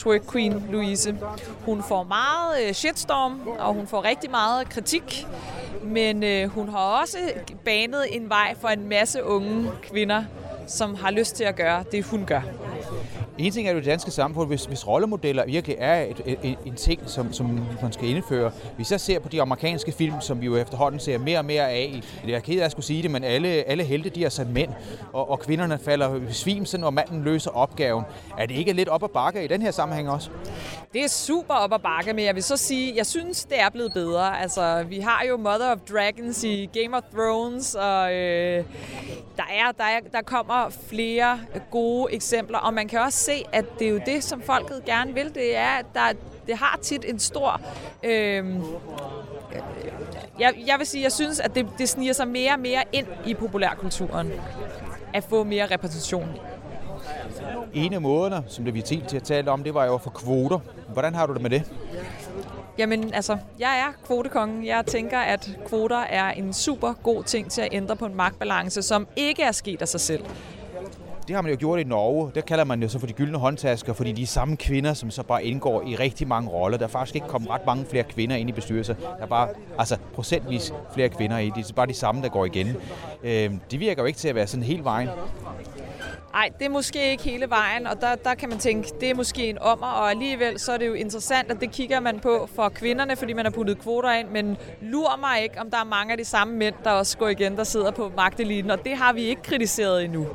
twerk 0.00 0.32
queen 0.32 0.64
Louise. 0.70 1.16
Hun 1.64 1.82
får 1.82 2.04
meget 2.04 2.66
øh, 2.66 2.72
shitstorm, 2.72 3.40
og 3.58 3.74
hun 3.74 3.86
får 3.86 4.04
rigtig 4.04 4.30
meget 4.30 4.68
kritik, 4.68 5.26
men 5.82 6.22
øh, 6.22 6.48
hun 6.48 6.68
har 6.68 6.78
også 6.78 7.18
banet 7.64 8.16
en 8.16 8.28
vej 8.28 8.54
for 8.60 8.68
en 8.68 8.88
masse 8.88 9.24
unge 9.24 9.70
kvinder, 9.82 10.24
som 10.66 10.94
har 10.94 11.10
lyst 11.10 11.36
til 11.36 11.44
at 11.44 11.56
gøre 11.56 11.84
det, 11.92 12.04
hun 12.04 12.24
gør. 12.26 12.40
En 13.40 13.52
ting 13.52 13.68
er 13.68 13.72
jo 13.72 13.78
det 13.78 13.86
danske 13.86 14.10
samfund, 14.10 14.48
hvis, 14.48 14.64
hvis 14.64 14.88
rollemodeller 14.88 15.46
virkelig 15.46 15.76
er 15.80 16.02
et, 16.02 16.22
et, 16.26 16.38
et, 16.42 16.58
en 16.66 16.74
ting, 16.74 17.00
som, 17.06 17.32
som 17.32 17.60
man 17.82 17.92
skal 17.92 18.08
indføre. 18.08 18.52
Vi 18.78 18.84
så 18.84 18.98
ser 18.98 19.18
på 19.18 19.28
de 19.28 19.42
amerikanske 19.42 19.92
film, 19.92 20.20
som 20.20 20.40
vi 20.40 20.46
jo 20.46 20.56
efterhånden 20.56 21.00
ser 21.00 21.18
mere 21.18 21.38
og 21.38 21.44
mere 21.44 21.70
af. 21.70 22.00
Det 22.24 22.34
er 22.34 22.40
ked 22.40 22.60
af 22.60 22.64
at 22.64 22.70
skulle 22.70 22.86
sige 22.86 23.02
det, 23.02 23.10
men 23.10 23.24
alle, 23.24 23.48
alle 23.48 23.84
helte 23.84 24.10
de 24.10 24.24
er 24.24 24.28
sat 24.28 24.46
mænd, 24.46 24.70
og, 25.12 25.30
og 25.30 25.40
kvinderne 25.40 25.78
falder 25.78 26.20
svim, 26.30 26.66
når 26.78 26.90
manden 26.90 27.24
løser 27.24 27.50
opgaven. 27.50 28.04
Er 28.38 28.46
det 28.46 28.54
ikke 28.54 28.72
lidt 28.72 28.88
op 28.88 29.02
ad 29.02 29.08
bakke 29.08 29.44
i 29.44 29.46
den 29.46 29.62
her 29.62 29.70
sammenhæng 29.70 30.10
også? 30.10 30.30
Det 30.92 31.04
er 31.04 31.08
super 31.08 31.54
op 31.54 31.72
ad 31.72 31.78
bakke, 31.78 32.12
men 32.12 32.24
jeg 32.24 32.34
vil 32.34 32.42
så 32.42 32.56
sige, 32.56 32.92
jeg 32.96 33.06
synes, 33.06 33.44
det 33.44 33.60
er 33.60 33.70
blevet 33.70 33.92
bedre. 33.92 34.40
Altså, 34.40 34.84
vi 34.88 35.00
har 35.00 35.24
jo 35.28 35.36
Mother 35.36 35.72
of 35.72 35.78
Dragons 35.90 36.44
i 36.44 36.70
Game 36.82 36.96
of 36.96 37.02
Thrones, 37.14 37.74
og 37.74 38.14
øh, 38.14 38.64
der, 39.36 39.42
er, 39.50 39.72
der, 39.78 39.84
er, 39.84 40.00
der 40.12 40.22
kommer 40.22 40.70
flere 40.88 41.40
gode 41.70 42.12
eksempler, 42.12 42.58
og 42.58 42.74
man 42.74 42.88
kan 42.88 43.00
også 43.00 43.18
se, 43.30 43.44
at 43.52 43.64
det 43.78 43.86
er 43.86 43.90
jo 43.90 44.00
det, 44.06 44.24
som 44.24 44.42
folket 44.42 44.84
gerne 44.84 45.14
vil. 45.14 45.34
Det 45.34 45.56
er, 45.56 45.68
at 45.68 45.86
der, 45.94 46.12
det 46.46 46.56
har 46.56 46.78
tit 46.82 47.04
en 47.08 47.18
stor... 47.18 47.60
Øh, 48.02 48.54
jeg, 50.40 50.54
jeg 50.66 50.74
vil 50.78 50.86
sige, 50.86 51.02
jeg 51.02 51.12
synes, 51.12 51.40
at 51.40 51.54
det, 51.54 51.66
det 51.78 51.88
sniger 51.88 52.12
sig 52.12 52.28
mere 52.28 52.52
og 52.52 52.60
mere 52.60 52.82
ind 52.92 53.06
i 53.26 53.34
populærkulturen 53.34 54.32
at 55.14 55.24
få 55.24 55.44
mere 55.44 55.66
repræsentation. 55.66 56.28
En 57.74 57.92
af 57.92 58.00
måderne, 58.00 58.44
som 58.48 58.64
det 58.64 58.74
vi 58.74 58.82
til 58.82 59.16
at 59.16 59.22
tale 59.22 59.50
om, 59.50 59.64
det 59.64 59.74
var 59.74 59.84
jo 59.84 59.98
for 59.98 60.10
kvoter. 60.10 60.58
Hvordan 60.92 61.14
har 61.14 61.26
du 61.26 61.34
det 61.34 61.42
med 61.42 61.50
det? 61.50 61.72
Jamen, 62.78 63.14
altså, 63.14 63.38
jeg 63.58 63.78
er 63.78 64.06
kvotekongen. 64.06 64.66
Jeg 64.66 64.86
tænker, 64.86 65.18
at 65.18 65.58
kvoter 65.66 65.98
er 65.98 66.30
en 66.30 66.52
super 66.52 66.92
god 67.02 67.24
ting 67.24 67.50
til 67.50 67.62
at 67.62 67.68
ændre 67.72 67.96
på 67.96 68.06
en 68.06 68.14
magtbalance, 68.14 68.82
som 68.82 69.06
ikke 69.16 69.42
er 69.42 69.52
sket 69.52 69.82
af 69.82 69.88
sig 69.88 70.00
selv. 70.00 70.24
Det 71.30 71.36
har 71.36 71.42
man 71.42 71.52
jo 71.52 71.56
gjort 71.58 71.80
i 71.80 71.84
Norge. 71.84 72.30
Der 72.34 72.40
kalder 72.40 72.64
man 72.64 72.82
jo 72.82 72.88
så 72.88 72.98
for 72.98 73.06
de 73.06 73.12
gyldne 73.12 73.38
håndtasker, 73.38 73.92
fordi 73.92 74.12
de 74.12 74.22
er 74.22 74.26
samme 74.26 74.56
kvinder, 74.56 74.94
som 74.94 75.10
så 75.10 75.22
bare 75.22 75.44
indgår 75.44 75.82
i 75.82 75.96
rigtig 75.96 76.28
mange 76.28 76.50
roller. 76.50 76.78
Der 76.78 76.84
er 76.84 76.88
faktisk 76.88 77.14
ikke 77.14 77.26
kommet 77.26 77.50
ret 77.50 77.66
mange 77.66 77.84
flere 77.90 78.04
kvinder 78.04 78.36
ind 78.36 78.48
i 78.48 78.52
bestyrelser. 78.52 78.94
Der 78.94 79.22
er 79.22 79.26
bare 79.26 79.48
altså, 79.78 79.96
procentvis 80.14 80.72
flere 80.94 81.08
kvinder 81.08 81.38
i. 81.38 81.50
Det 81.56 81.70
er 81.70 81.74
bare 81.74 81.86
de 81.86 81.94
samme, 81.94 82.22
der 82.22 82.28
går 82.28 82.44
igen. 82.44 82.76
Øh, 83.22 83.50
det 83.70 83.80
virker 83.80 84.02
jo 84.02 84.06
ikke 84.06 84.18
til 84.18 84.28
at 84.28 84.34
være 84.34 84.46
sådan 84.46 84.62
helt 84.62 84.84
vejen. 84.84 85.08
Nej, 86.32 86.50
det 86.58 86.64
er 86.64 86.70
måske 86.70 87.10
ikke 87.10 87.22
hele 87.22 87.50
vejen, 87.50 87.86
og 87.86 88.00
der, 88.00 88.14
der 88.14 88.34
kan 88.34 88.48
man 88.48 88.58
tænke, 88.58 88.90
det 89.00 89.10
er 89.10 89.14
måske 89.14 89.46
en 89.48 89.58
ommer, 89.58 89.86
og 89.86 90.10
alligevel 90.10 90.58
så 90.58 90.72
er 90.72 90.76
det 90.76 90.86
jo 90.86 90.92
interessant, 90.92 91.50
at 91.50 91.60
det 91.60 91.70
kigger 91.70 92.00
man 92.00 92.20
på 92.20 92.48
for 92.54 92.68
kvinderne, 92.68 93.16
fordi 93.16 93.32
man 93.32 93.44
har 93.44 93.52
puttet 93.52 93.78
kvoter 93.78 94.12
ind, 94.12 94.28
men 94.28 94.56
lur 94.80 95.16
mig 95.20 95.42
ikke, 95.42 95.60
om 95.60 95.70
der 95.70 95.78
er 95.78 95.84
mange 95.84 96.12
af 96.12 96.18
de 96.18 96.24
samme 96.24 96.54
mænd, 96.54 96.74
der 96.84 96.90
også 96.90 97.18
går 97.18 97.28
igen, 97.28 97.56
der 97.56 97.64
sidder 97.64 97.90
på 97.90 98.12
magteliten, 98.16 98.70
og 98.70 98.84
det 98.84 98.96
har 98.96 99.12
vi 99.12 99.22
ikke 99.22 99.42
kritiseret 99.42 100.04
endnu. 100.04 100.26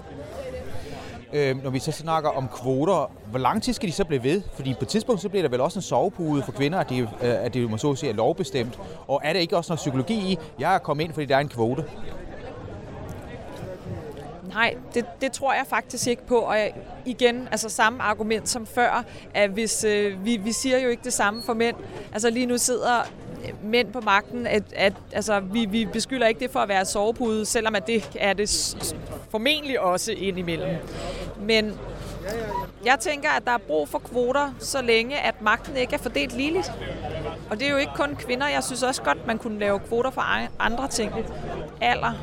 Øh, 1.36 1.64
når 1.64 1.70
vi 1.70 1.80
så 1.80 1.92
snakker 1.92 2.30
om 2.30 2.48
kvoter, 2.48 3.12
hvor 3.30 3.40
lang 3.40 3.64
tid 3.64 3.74
skal 3.74 3.90
de 3.90 3.94
så 3.94 4.06
blive 4.06 4.24
ved? 4.24 4.42
Fordi 4.54 4.74
på 4.74 4.80
et 4.82 4.88
tidspunkt 4.88 5.22
så 5.22 5.30
bliver 5.30 5.44
der 5.44 5.50
vel 5.50 5.62
også 5.62 5.80
en 5.80 5.84
sovepude 5.84 6.44
for 6.44 6.52
kvinder, 6.52 6.80
at 6.80 6.90
det, 6.90 7.02
øh, 7.02 7.08
at 7.22 7.54
det 7.54 7.70
må 7.70 7.78
så 7.78 7.96
sige 7.96 8.10
er 8.10 8.16
lovbestemt. 8.16 8.80
Og 9.08 9.22
er 9.24 9.34
der 9.34 9.40
ikke 9.40 9.58
også 9.58 9.72
noget 9.72 9.80
psykologi 9.80 10.14
i, 10.14 10.38
jeg 10.60 10.76
er 10.76 10.78
kommet 10.78 11.04
ind, 11.04 11.14
fordi 11.14 11.26
der 11.26 11.36
er 11.36 11.40
en 11.40 11.50
kvote? 11.50 11.86
Nej, 14.54 14.76
det, 14.94 15.06
det 15.22 15.32
tror 15.32 15.54
jeg 15.54 15.64
faktisk 15.68 16.08
ikke 16.08 16.28
på. 16.28 16.38
Og 16.38 16.58
igen, 17.06 17.48
altså 17.52 17.70
samme 17.70 18.04
argument 18.04 18.50
som 18.50 18.66
før, 18.66 19.04
at 19.34 19.50
hvis 19.50 19.84
øh, 19.84 20.26
vi, 20.26 20.38
vi 20.38 20.52
siger 20.52 20.78
jo 20.78 20.90
ikke 20.90 21.04
det 21.04 21.14
samme 21.14 21.44
for 21.44 21.54
mænd. 21.54 21.76
Altså 22.14 22.30
lige 22.30 22.46
nu 22.46 22.58
sidder 22.58 23.04
mænd 23.64 23.94
på 23.94 24.02
magten, 24.02 24.48
at, 24.48 24.64
at 24.76 24.94
altså, 25.14 25.40
vi, 25.40 25.66
vi 25.66 25.86
beskylder 25.86 26.28
ikke 26.28 26.40
det 26.40 26.52
for 26.52 26.60
at 26.60 26.70
være 26.70 26.86
sovepude, 26.86 27.46
selvom 27.46 27.76
at 27.76 27.88
det 27.88 28.10
er 28.20 28.34
det 28.34 28.76
formentlig 29.30 29.80
også 29.80 30.12
indimellem. 30.12 30.76
Men 31.40 31.74
jeg 32.86 33.00
tænker, 33.00 33.30
at 33.30 33.46
der 33.46 33.52
er 33.52 33.58
brug 33.58 33.90
for 33.90 34.00
kvoter, 34.00 34.52
så 34.60 34.82
længe 34.82 35.20
at 35.20 35.42
magten 35.42 35.78
ikke 35.78 35.94
er 35.94 35.98
fordelt 35.98 36.34
ligeligt. 36.34 36.72
Og 37.50 37.60
det 37.60 37.68
er 37.68 37.72
jo 37.72 37.78
ikke 37.78 37.92
kun 37.96 38.16
kvinder. 38.16 38.48
Jeg 38.48 38.64
synes 38.64 38.84
også 38.84 39.02
godt, 39.02 39.28
man 39.28 39.38
kunne 39.38 39.60
lave 39.60 39.80
kvoter 39.80 40.10
for 40.10 40.22
andre 40.60 40.88
ting. 40.88 41.12
Alder. 41.82 42.14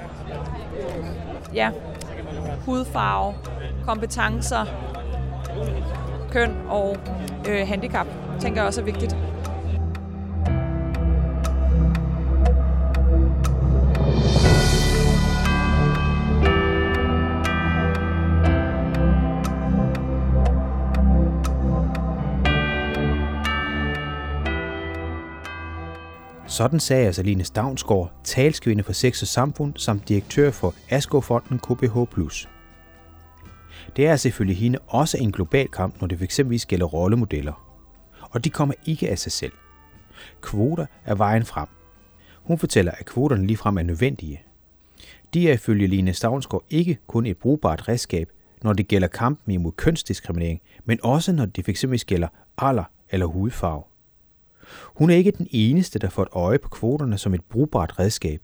Ja, 1.54 1.70
hudfarve, 2.66 3.34
kompetencer, 3.86 4.64
køn 6.30 6.56
og 6.68 6.96
øh, 7.48 7.68
handicap, 7.68 8.06
tænker 8.40 8.60
jeg 8.60 8.66
også 8.66 8.80
er 8.80 8.84
vigtigt. 8.84 9.16
Sådan 26.52 26.80
sagde 26.80 27.06
altså 27.06 27.22
Line 27.22 27.44
Stavnsgaard, 27.44 28.12
talskvinde 28.24 28.82
for 28.82 28.92
Sex 28.92 29.22
og 29.22 29.28
Samfund, 29.28 29.74
samt 29.76 30.08
direktør 30.08 30.50
for 30.50 30.74
Asko-fonden 30.90 31.58
KBH+. 31.58 31.96
Det 33.96 34.06
er 34.06 34.16
selvfølgelig 34.16 34.56
hende 34.56 34.78
også 34.86 35.18
en 35.18 35.32
global 35.32 35.68
kamp, 35.68 36.00
når 36.00 36.08
det 36.08 36.18
fx 36.18 36.66
gælder 36.66 36.86
rollemodeller. 36.86 37.78
Og 38.30 38.44
de 38.44 38.50
kommer 38.50 38.74
ikke 38.86 39.10
af 39.10 39.18
sig 39.18 39.32
selv. 39.32 39.52
Kvoter 40.40 40.86
er 41.04 41.14
vejen 41.14 41.44
frem. 41.44 41.68
Hun 42.42 42.58
fortæller, 42.58 42.92
at 42.92 43.06
kvoterne 43.06 43.46
ligefrem 43.46 43.78
er 43.78 43.82
nødvendige. 43.82 44.42
De 45.34 45.48
er 45.48 45.52
ifølge 45.52 45.86
Line 45.86 46.12
Stavnsgaard 46.12 46.64
ikke 46.70 46.98
kun 47.06 47.26
et 47.26 47.36
brugbart 47.36 47.88
redskab, 47.88 48.28
når 48.62 48.72
det 48.72 48.88
gælder 48.88 49.08
kampen 49.08 49.54
imod 49.54 49.72
kønsdiskriminering, 49.72 50.60
men 50.84 50.98
også 51.02 51.32
når 51.32 51.46
det 51.46 51.64
fx 51.64 52.04
gælder 52.04 52.28
alder 52.58 52.84
eller 53.10 53.26
hudfarve. 53.26 53.82
Hun 54.84 55.10
er 55.10 55.14
ikke 55.14 55.30
den 55.30 55.46
eneste, 55.50 55.98
der 55.98 56.08
får 56.08 56.22
et 56.22 56.28
øje 56.32 56.58
på 56.58 56.68
kvoterne 56.68 57.18
som 57.18 57.34
et 57.34 57.44
brugbart 57.44 57.98
redskab. 57.98 58.40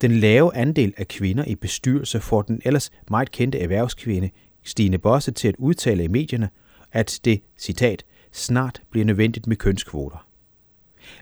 Den 0.00 0.12
lave 0.12 0.56
andel 0.56 0.94
af 0.96 1.08
kvinder 1.08 1.44
i 1.44 1.54
bestyrelse 1.54 2.20
får 2.20 2.42
den 2.42 2.62
ellers 2.64 2.90
meget 3.10 3.30
kendte 3.30 3.58
erhvervskvinde 3.58 4.30
Stine 4.62 4.98
Bosse 4.98 5.32
til 5.32 5.48
at 5.48 5.56
udtale 5.58 6.04
i 6.04 6.08
medierne, 6.08 6.50
at 6.92 7.20
det, 7.24 7.42
citat, 7.58 8.04
snart 8.32 8.82
bliver 8.90 9.04
nødvendigt 9.04 9.46
med 9.46 9.56
kønskvoter. 9.56 10.26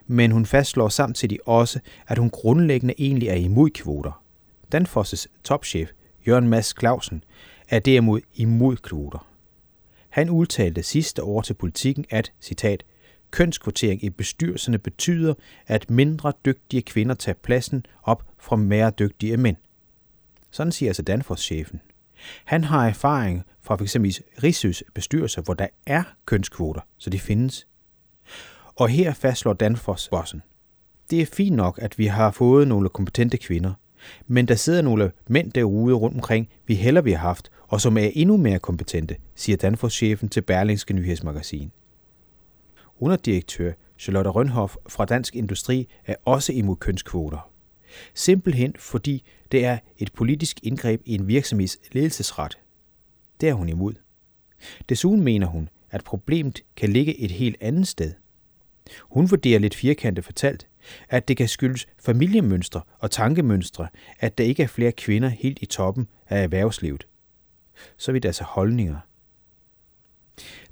Men 0.07 0.31
hun 0.31 0.47
fastslår 0.47 0.88
samtidig 0.88 1.38
også, 1.49 1.81
at 2.09 2.19
hun 2.19 2.31
grundlæggende 2.31 2.95
egentlig 2.99 3.29
er 3.29 3.35
imod 3.35 3.71
kvoter. 3.71 4.23
Danfosses 4.73 5.29
topchef, 5.45 5.91
Jørgen 6.26 6.49
Mads 6.49 6.75
Clausen, 6.79 7.25
er 7.69 7.79
derimod 7.79 8.21
imod 8.35 8.76
kvoter. 8.76 9.26
Han 10.09 10.31
udtalte 10.31 10.83
sidste 10.83 11.23
år 11.23 11.41
til 11.41 11.55
politikken, 11.55 12.05
at, 12.11 12.33
citat, 12.41 12.85
Kønskvotering 13.37 14.05
i 14.05 14.11
bestyrelserne 14.11 14.78
betyder, 14.78 15.35
at 15.66 15.90
mindre 15.90 16.33
dygtige 16.45 16.83
kvinder 16.83 17.14
tager 17.14 17.37
pladsen 17.43 17.87
op 18.02 18.23
fra 18.38 18.57
mere 18.57 18.90
dygtige 18.90 19.37
mænd. 19.37 19.57
Sådan 20.50 20.73
siger 20.73 20.90
altså 20.90 21.02
Danfoss-chefen. 21.02 21.81
Han 22.45 22.64
har 22.64 22.88
erfaring 22.88 23.43
fra 23.61 23.76
f.eks. 23.76 23.97
Rigsøs 24.43 24.83
bestyrelser, 24.95 25.43
hvor 25.43 25.55
der 25.55 25.66
er 25.87 26.02
kønskvoter, 26.26 26.81
så 26.99 27.11
de 27.11 27.19
findes. 27.19 27.66
Og 28.76 28.88
her 28.88 29.14
fastslår 29.14 29.52
Danfoss-bossen. 29.52 30.43
Det 31.11 31.23
er 31.23 31.26
fint 31.26 31.57
nok, 31.57 31.78
at 31.83 31.99
vi 31.99 32.07
har 32.07 32.31
fået 32.31 32.69
nogle 32.69 32.88
kompetente 32.88 33.37
kvinder, 33.37 33.73
men 34.26 34.49
der 34.49 34.55
sidder 34.55 34.83
nogle 34.83 35.12
mænd 35.28 35.52
derude 35.52 35.95
rundt 35.95 36.16
omkring, 36.16 36.49
vi 36.66 36.75
heller 36.75 37.00
vi 37.00 37.12
har 37.12 37.28
haft, 37.28 37.50
og 37.69 37.81
som 37.81 37.99
er 37.99 38.11
endnu 38.14 38.37
mere 38.37 38.59
kompetente, 38.59 39.16
siger 39.35 39.57
Danfoss-chefen 39.57 40.28
til 40.28 40.40
Berlingske 40.40 40.95
Nyhedsmagasin. 40.95 41.73
Underdirektør 42.99 43.73
Charlotte 43.99 44.31
Rønhoff 44.31 44.76
fra 44.88 45.05
Dansk 45.05 45.37
Industri 45.37 45.88
er 46.05 46.15
også 46.25 46.53
imod 46.53 46.76
kønskvoter. 46.76 47.50
Simpelthen 48.15 48.75
fordi 48.79 49.25
det 49.53 49.65
er 49.65 49.79
et 49.99 50.12
politisk 50.12 50.61
indgreb 50.62 51.03
i 51.05 51.15
en 51.15 51.29
virksomheds 51.29 51.79
ledelsesret. 51.93 52.59
Det 53.41 53.49
er 53.49 53.53
hun 53.55 53.69
imod. 53.69 53.95
Desuden 54.88 55.21
mener 55.21 55.47
hun, 55.47 55.69
at 55.91 56.05
problemet 56.05 56.61
kan 56.76 56.93
ligge 56.93 57.21
et 57.21 57.31
helt 57.31 57.57
andet 57.61 57.88
sted. 57.88 58.15
Hun 59.00 59.31
vurderer 59.31 59.59
lidt 59.59 59.75
firkantet 59.75 60.25
fortalt, 60.25 60.67
at 61.09 61.29
det 61.29 61.37
kan 61.37 61.49
skyldes 61.49 61.87
familiemønstre 61.99 62.81
og 62.99 63.11
tankemønstre, 63.11 63.88
at 64.19 64.38
der 64.38 64.45
ikke 64.45 64.62
er 64.62 64.67
flere 64.67 64.93
kvinder 64.93 65.29
helt 65.29 65.59
i 65.62 65.67
toppen 65.67 66.09
af 66.29 66.43
erhvervslivet. 66.43 67.07
Så 67.97 68.12
vidt 68.12 68.25
altså 68.25 68.45
holdninger. 68.45 68.99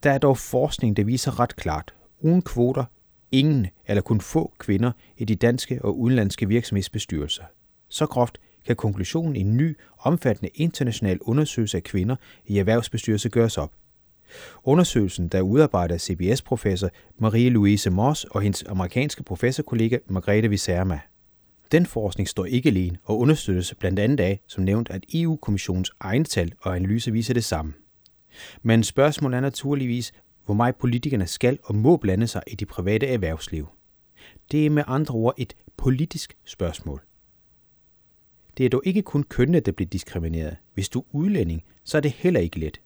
Der 0.02 0.10
er 0.10 0.18
dog 0.18 0.38
forskning, 0.38 0.96
der 0.96 1.04
viser 1.04 1.40
ret 1.40 1.56
klart, 1.56 1.94
uden 2.24 2.42
kvoter 2.42 2.84
ingen 3.32 3.66
eller 3.86 4.02
kun 4.02 4.20
få 4.20 4.52
kvinder 4.58 4.92
i 5.16 5.24
de 5.24 5.34
danske 5.34 5.84
og 5.84 5.98
udenlandske 5.98 6.48
virksomhedsbestyrelser. 6.48 7.42
Så 7.88 8.06
groft 8.06 8.38
kan 8.66 8.76
konklusionen 8.76 9.36
i 9.36 9.40
en 9.40 9.56
ny, 9.56 9.76
omfattende 9.98 10.50
international 10.54 11.18
undersøgelse 11.20 11.76
af 11.76 11.82
kvinder 11.82 12.16
i 12.46 12.58
erhvervsbestyrelse 12.58 13.28
gøres 13.28 13.58
op. 13.58 13.72
Undersøgelsen, 14.64 15.28
der 15.28 15.38
er 15.38 15.42
udarbejdet 15.42 15.94
af 15.94 16.00
CBS-professor 16.00 16.90
Marie-Louise 17.18 17.90
Moss 17.90 18.24
og 18.24 18.42
hendes 18.42 18.62
amerikanske 18.62 19.22
professorkollega 19.22 19.98
Margrethe 20.06 20.48
Viserma. 20.48 21.00
Den 21.72 21.86
forskning 21.86 22.28
står 22.28 22.44
ikke 22.44 22.68
alene 22.68 22.98
og 23.04 23.18
understøttes 23.18 23.74
blandt 23.74 23.98
andet 23.98 24.20
af, 24.20 24.40
som 24.46 24.64
nævnt, 24.64 24.90
at 24.90 25.04
EU-kommissionens 25.14 25.90
egen 26.00 26.24
tal 26.24 26.52
og 26.60 26.76
analyse 26.76 27.12
viser 27.12 27.34
det 27.34 27.44
samme. 27.44 27.72
Men 28.62 28.82
spørgsmålet 28.82 29.36
er 29.36 29.40
naturligvis, 29.40 30.12
hvor 30.44 30.54
meget 30.54 30.76
politikerne 30.76 31.26
skal 31.26 31.58
og 31.64 31.74
må 31.74 31.96
blande 31.96 32.26
sig 32.26 32.42
i 32.46 32.54
det 32.54 32.68
private 32.68 33.06
erhvervsliv. 33.06 33.68
Det 34.52 34.66
er 34.66 34.70
med 34.70 34.84
andre 34.86 35.14
ord 35.14 35.34
et 35.36 35.54
politisk 35.76 36.36
spørgsmål. 36.44 37.02
Det 38.58 38.66
er 38.66 38.70
dog 38.70 38.82
ikke 38.84 39.02
kun 39.02 39.22
kønnene, 39.22 39.60
der 39.60 39.72
bliver 39.72 39.88
diskrimineret. 39.88 40.56
Hvis 40.74 40.88
du 40.88 41.00
er 41.00 41.04
udlænding, 41.12 41.64
så 41.84 41.96
er 41.96 42.00
det 42.00 42.10
heller 42.10 42.40
ikke 42.40 42.60
let. 42.60 42.80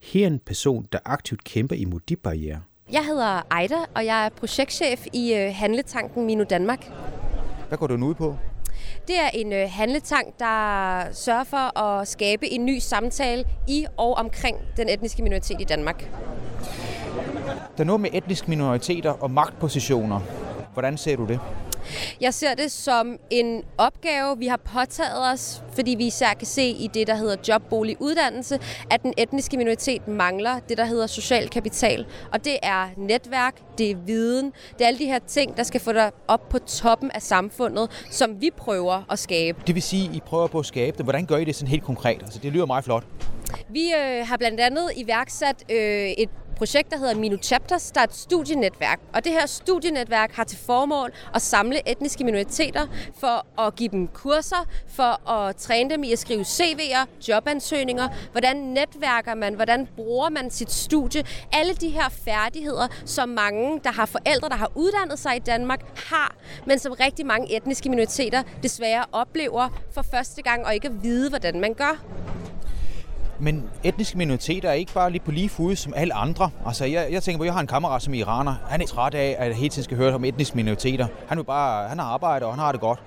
Her 0.00 0.22
er 0.22 0.26
en 0.26 0.38
person, 0.38 0.86
der 0.92 0.98
aktivt 1.04 1.44
kæmper 1.44 1.76
imod 1.76 2.00
de 2.08 2.16
barriere. 2.16 2.62
Jeg 2.92 3.04
hedder 3.04 3.42
Ejda, 3.50 3.76
og 3.94 4.06
jeg 4.06 4.24
er 4.24 4.28
projektchef 4.28 5.06
i 5.12 5.34
øh, 5.34 5.54
Handletanken 5.54 6.26
Minu 6.26 6.44
Danmark. 6.50 6.90
Hvad 7.68 7.78
går 7.78 7.86
du 7.86 7.96
nu 7.96 8.06
ud 8.06 8.14
på? 8.14 8.36
Det 9.08 9.18
er 9.18 9.28
en 9.34 9.52
øh, 9.52 9.68
handletank, 9.70 10.38
der 10.38 11.12
sørger 11.12 11.44
for 11.44 11.78
at 11.78 12.08
skabe 12.08 12.46
en 12.46 12.64
ny 12.64 12.78
samtale 12.78 13.44
i 13.68 13.86
og 13.96 14.14
omkring 14.14 14.56
den 14.76 14.88
etniske 14.88 15.22
minoritet 15.22 15.60
i 15.60 15.64
Danmark. 15.64 16.10
Der 17.76 17.82
er 17.82 17.86
noget 17.86 18.00
med 18.00 18.10
etniske 18.12 18.50
minoriteter 18.50 19.10
og 19.10 19.30
magtpositioner. 19.30 20.20
Hvordan 20.72 20.98
ser 20.98 21.16
du 21.16 21.26
det? 21.26 21.40
Jeg 22.20 22.34
ser 22.34 22.54
det 22.54 22.72
som 22.72 23.16
en 23.30 23.62
opgave, 23.78 24.38
vi 24.38 24.46
har 24.46 24.56
påtaget 24.56 25.32
os, 25.32 25.62
fordi 25.74 25.94
vi 25.98 26.06
især 26.06 26.34
kan 26.34 26.46
se 26.46 26.62
i 26.62 26.90
det, 26.94 27.06
der 27.06 27.14
hedder 27.14 27.36
jobbolig 27.48 27.96
uddannelse, 28.00 28.58
at 28.90 29.02
den 29.02 29.14
etniske 29.16 29.56
minoritet 29.56 30.08
mangler 30.08 30.58
det, 30.68 30.78
der 30.78 30.84
hedder 30.84 31.06
social 31.06 31.48
kapital. 31.48 32.06
Og 32.32 32.44
det 32.44 32.58
er 32.62 32.88
netværk, 32.96 33.54
det 33.78 33.90
er 33.90 33.96
viden, 33.96 34.52
det 34.72 34.80
er 34.80 34.86
alle 34.86 34.98
de 34.98 35.06
her 35.06 35.18
ting, 35.26 35.56
der 35.56 35.62
skal 35.62 35.80
få 35.80 35.92
dig 35.92 36.10
op 36.28 36.48
på 36.48 36.58
toppen 36.58 37.10
af 37.10 37.22
samfundet, 37.22 38.06
som 38.10 38.40
vi 38.40 38.50
prøver 38.56 39.02
at 39.10 39.18
skabe. 39.18 39.62
Det 39.66 39.74
vil 39.74 39.82
sige, 39.82 40.10
I 40.14 40.20
prøver 40.26 40.46
på 40.46 40.58
at 40.58 40.66
skabe 40.66 40.96
det. 40.96 41.06
Hvordan 41.06 41.26
gør 41.26 41.36
I 41.36 41.44
det 41.44 41.54
sådan 41.54 41.68
helt 41.70 41.84
konkret? 41.84 42.22
Altså, 42.22 42.38
det 42.38 42.52
lyder 42.52 42.66
meget 42.66 42.84
flot. 42.84 43.04
Vi 43.68 43.92
øh, 43.92 44.26
har 44.26 44.36
blandt 44.36 44.60
andet 44.60 44.90
iværksat 44.96 45.64
øh, 45.70 46.10
et 46.10 46.28
projekt, 46.56 46.90
der 46.90 46.98
hedder 46.98 47.14
Minu 47.14 47.36
Chapters, 47.36 47.90
der 47.90 48.00
er 48.00 48.04
et 48.04 48.14
studienetværk. 48.14 49.00
Og 49.12 49.24
det 49.24 49.32
her 49.32 49.46
studienetværk 49.46 50.32
har 50.32 50.44
til 50.44 50.58
formål 50.58 51.12
at 51.34 51.42
samle 51.42 51.88
etniske 51.88 52.24
minoriteter 52.24 52.86
for 53.14 53.62
at 53.66 53.76
give 53.76 53.88
dem 53.88 54.08
kurser, 54.08 54.68
for 54.88 55.30
at 55.30 55.56
træne 55.56 55.90
dem 55.90 56.04
i 56.04 56.12
at 56.12 56.18
skrive 56.18 56.42
CV'er, 56.42 57.06
jobansøgninger, 57.28 58.08
hvordan 58.32 58.56
netværker 58.56 59.34
man, 59.34 59.54
hvordan 59.54 59.88
bruger 59.96 60.28
man 60.28 60.50
sit 60.50 60.72
studie. 60.72 61.24
Alle 61.52 61.74
de 61.74 61.88
her 61.88 62.08
færdigheder, 62.08 62.88
som 63.04 63.28
mange, 63.28 63.80
der 63.84 63.92
har 63.92 64.06
forældre, 64.06 64.48
der 64.48 64.56
har 64.56 64.72
uddannet 64.74 65.18
sig 65.18 65.36
i 65.36 65.38
Danmark, 65.38 65.80
har, 66.10 66.34
men 66.66 66.78
som 66.78 66.92
rigtig 66.92 67.26
mange 67.26 67.56
etniske 67.56 67.88
minoriteter 67.88 68.42
desværre 68.62 69.04
oplever 69.12 69.68
for 69.94 70.02
første 70.02 70.42
gang 70.42 70.66
og 70.66 70.74
ikke 70.74 70.88
at 70.88 71.02
vide, 71.02 71.28
hvordan 71.28 71.60
man 71.60 71.74
gør. 71.74 72.04
Men 73.38 73.64
etniske 73.84 74.18
minoriteter 74.18 74.68
er 74.68 74.72
ikke 74.72 74.92
bare 74.92 75.10
lige 75.10 75.22
på 75.24 75.30
lige 75.30 75.48
fod 75.48 75.76
som 75.76 75.92
alle 75.96 76.14
andre. 76.14 76.50
Altså, 76.66 76.84
jeg, 76.84 77.08
jeg 77.10 77.22
tænker 77.22 77.38
på, 77.38 77.42
at 77.42 77.46
jeg 77.46 77.54
har 77.54 77.60
en 77.60 77.66
kammerat 77.66 78.02
som 78.02 78.14
iraner. 78.14 78.54
Han 78.68 78.82
er 78.82 78.86
træt 78.86 79.14
af, 79.14 79.36
at 79.38 79.54
hele 79.54 79.68
tiden 79.68 79.84
skal 79.84 79.96
høre 79.96 80.14
om 80.14 80.24
etniske 80.24 80.56
minoriteter. 80.56 81.06
Han, 81.28 81.38
vil 81.38 81.44
bare, 81.44 81.88
han 81.88 81.98
har 81.98 82.06
arbejde, 82.06 82.46
og 82.46 82.52
han 82.52 82.58
har 82.58 82.72
det 82.72 82.80
godt. 82.80 83.02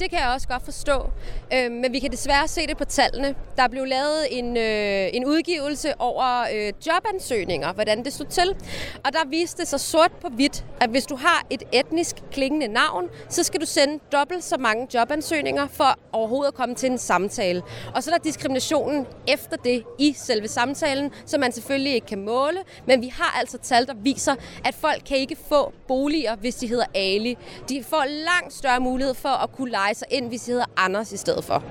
Det 0.00 0.10
kan 0.10 0.18
jeg 0.18 0.28
også 0.28 0.48
godt 0.48 0.64
forstå. 0.64 1.10
Øh, 1.54 1.72
men 1.72 1.92
vi 1.92 1.98
kan 1.98 2.10
desværre 2.10 2.48
se 2.48 2.66
det 2.66 2.76
på 2.76 2.84
tallene. 2.84 3.34
Der 3.56 3.68
blev 3.68 3.84
lavet 3.84 4.38
en, 4.38 4.56
øh, 4.56 5.08
en 5.12 5.24
udgivelse 5.26 6.00
over 6.00 6.46
øh, 6.54 6.72
jobansøgninger, 6.86 7.72
hvordan 7.72 8.04
det 8.04 8.12
stod 8.12 8.26
til. 8.26 8.56
Og 9.04 9.12
der 9.12 9.28
viste 9.28 9.60
det 9.60 9.68
sig 9.68 9.80
sort 9.80 10.12
på 10.20 10.28
hvidt, 10.28 10.64
at 10.80 10.90
hvis 10.90 11.06
du 11.06 11.16
har 11.16 11.46
et 11.50 11.62
etnisk 11.72 12.16
klingende 12.32 12.68
navn, 12.68 13.08
så 13.28 13.42
skal 13.42 13.60
du 13.60 13.66
sende 13.66 13.98
dobbelt 14.12 14.44
så 14.44 14.56
mange 14.56 14.88
jobansøgninger 14.94 15.66
for 15.66 15.98
overhovedet 16.12 16.48
at 16.48 16.54
komme 16.54 16.74
til 16.74 16.90
en 16.90 16.98
samtale. 16.98 17.62
Og 17.94 18.02
så 18.02 18.10
er 18.10 18.14
der 18.14 18.22
diskriminationen 18.22 19.06
efter 19.28 19.56
det 19.56 19.84
i 19.98 20.14
selve 20.16 20.48
samtalen, 20.48 21.10
som 21.26 21.40
man 21.40 21.52
selvfølgelig 21.52 21.94
ikke 21.94 22.06
kan 22.06 22.24
måle. 22.24 22.58
Men 22.86 23.02
vi 23.02 23.08
har 23.08 23.38
altså 23.38 23.58
tal, 23.58 23.86
der 23.86 23.94
viser, 23.94 24.34
at 24.64 24.74
folk 24.74 25.02
kan 25.06 25.16
ikke 25.16 25.36
få 25.48 25.72
boliger, 25.88 26.36
hvis 26.36 26.54
de 26.54 26.66
hedder 26.66 26.86
Ali. 26.94 27.38
De 27.68 27.84
får 27.84 28.04
langt 28.04 28.52
større 28.52 28.80
mulighed 28.80 29.14
for 29.14 29.28
at 29.28 29.52
kunne 29.52 29.70
lege 29.70 29.89
rejser 29.90 30.06
ind, 30.10 30.28
hvis 30.28 30.42
de 30.42 30.50
hedder 30.50 30.66
Anders 30.76 31.12
i 31.12 31.16
stedet 31.16 31.44
for. 31.44 31.62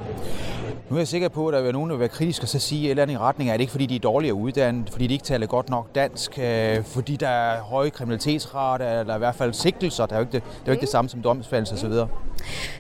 Nu 0.89 0.95
er 0.95 0.99
jeg 0.99 1.07
sikker 1.07 1.29
på, 1.29 1.47
at 1.47 1.53
der 1.53 1.59
er 1.59 1.71
nogen, 1.71 1.89
der 1.89 1.95
vil 1.95 1.99
være 1.99 2.09
kritisk 2.09 2.43
og 2.43 2.49
så 2.49 2.59
sige 2.59 2.85
et 2.85 2.89
eller 2.89 3.03
andet 3.03 3.15
i 3.15 3.17
retning 3.17 3.49
af, 3.49 3.53
at 3.53 3.57
det 3.57 3.63
ikke 3.63 3.71
fordi, 3.71 3.85
de 3.85 3.95
er 3.95 3.99
dårligere 3.99 4.33
uddannet, 4.33 4.89
fordi 4.89 5.07
de 5.07 5.13
ikke 5.13 5.25
taler 5.25 5.47
godt 5.47 5.69
nok 5.69 5.95
dansk, 5.95 6.39
øh, 6.39 6.83
fordi 6.83 7.15
der 7.15 7.27
er 7.27 7.61
høje 7.61 7.89
kriminalitetsrate, 7.89 8.85
eller 8.85 9.15
i 9.15 9.17
hvert 9.17 9.35
fald 9.35 9.53
sigtelser. 9.53 10.05
Det 10.05 10.11
er 10.11 10.15
jo 10.15 10.21
ikke 10.21 10.31
det, 10.31 10.43
det, 10.43 10.49
er 10.49 10.65
jo 10.67 10.71
ikke 10.71 10.81
det 10.81 10.89
samme 10.89 11.09
som 11.09 11.21
domsfældelse 11.21 11.75
osv. 11.75 11.91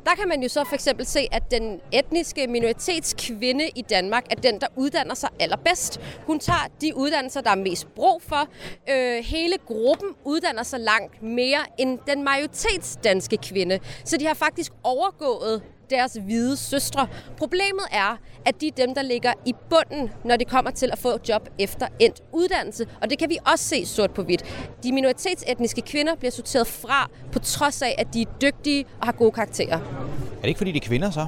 Der 0.05 0.15
kan 0.17 0.27
man 0.27 0.41
jo 0.43 0.49
så 0.49 0.63
for 0.67 0.73
eksempel 0.73 1.05
se, 1.05 1.27
at 1.31 1.51
den 1.51 1.79
etniske 1.91 2.47
minoritetskvinde 2.47 3.69
i 3.75 3.81
Danmark 3.81 4.25
er 4.31 4.35
den, 4.35 4.61
der 4.61 4.67
uddanner 4.75 5.15
sig 5.15 5.29
allerbedst. 5.39 6.01
Hun 6.27 6.39
tager 6.39 6.67
de 6.81 6.97
uddannelser, 6.97 7.41
der 7.41 7.51
er 7.51 7.55
mest 7.55 7.95
brug 7.95 8.21
for. 8.21 8.47
Øh, 8.89 9.23
hele 9.23 9.55
gruppen 9.67 10.09
uddanner 10.25 10.63
sig 10.63 10.79
langt 10.79 11.23
mere 11.23 11.59
end 11.77 11.99
den 12.07 12.23
majoritetsdanske 12.23 13.37
kvinde. 13.37 13.79
Så 14.03 14.17
de 14.17 14.25
har 14.25 14.33
faktisk 14.33 14.71
overgået 14.83 15.61
deres 15.89 16.17
hvide 16.25 16.57
søstre. 16.57 17.07
Problemet 17.37 17.85
er, 17.91 18.17
at 18.45 18.61
de 18.61 18.67
er 18.67 18.71
dem, 18.71 18.95
der 18.95 19.01
ligger 19.01 19.33
i 19.45 19.53
bunden, 19.69 20.11
når 20.25 20.37
det 20.37 20.47
kommer 20.47 20.71
til 20.71 20.89
at 20.91 20.99
få 20.99 21.19
job 21.29 21.49
efter 21.59 21.87
endt 21.99 22.21
uddannelse. 22.31 22.87
Og 23.01 23.09
det 23.09 23.19
kan 23.19 23.29
vi 23.29 23.37
også 23.51 23.65
se 23.65 23.85
sort 23.85 24.11
på 24.11 24.23
hvidt. 24.23 24.43
De 24.83 24.91
minoritetsetniske 24.91 25.81
kvinder 25.81 26.15
bliver 26.15 26.31
sorteret 26.31 26.67
fra, 26.67 27.09
på 27.31 27.39
trods 27.39 27.81
af, 27.81 27.95
at 27.97 28.13
de 28.13 28.21
er 28.21 28.25
dygtige 28.41 28.85
og 28.99 29.05
har 29.07 29.11
gode 29.11 29.31
karakterer. 29.31 29.77
Er 29.77 30.41
det 30.41 30.47
ikke 30.47 30.57
fordi, 30.57 30.71
de 30.71 30.77
er 30.77 30.87
kvinder 30.87 31.11
så? 31.11 31.27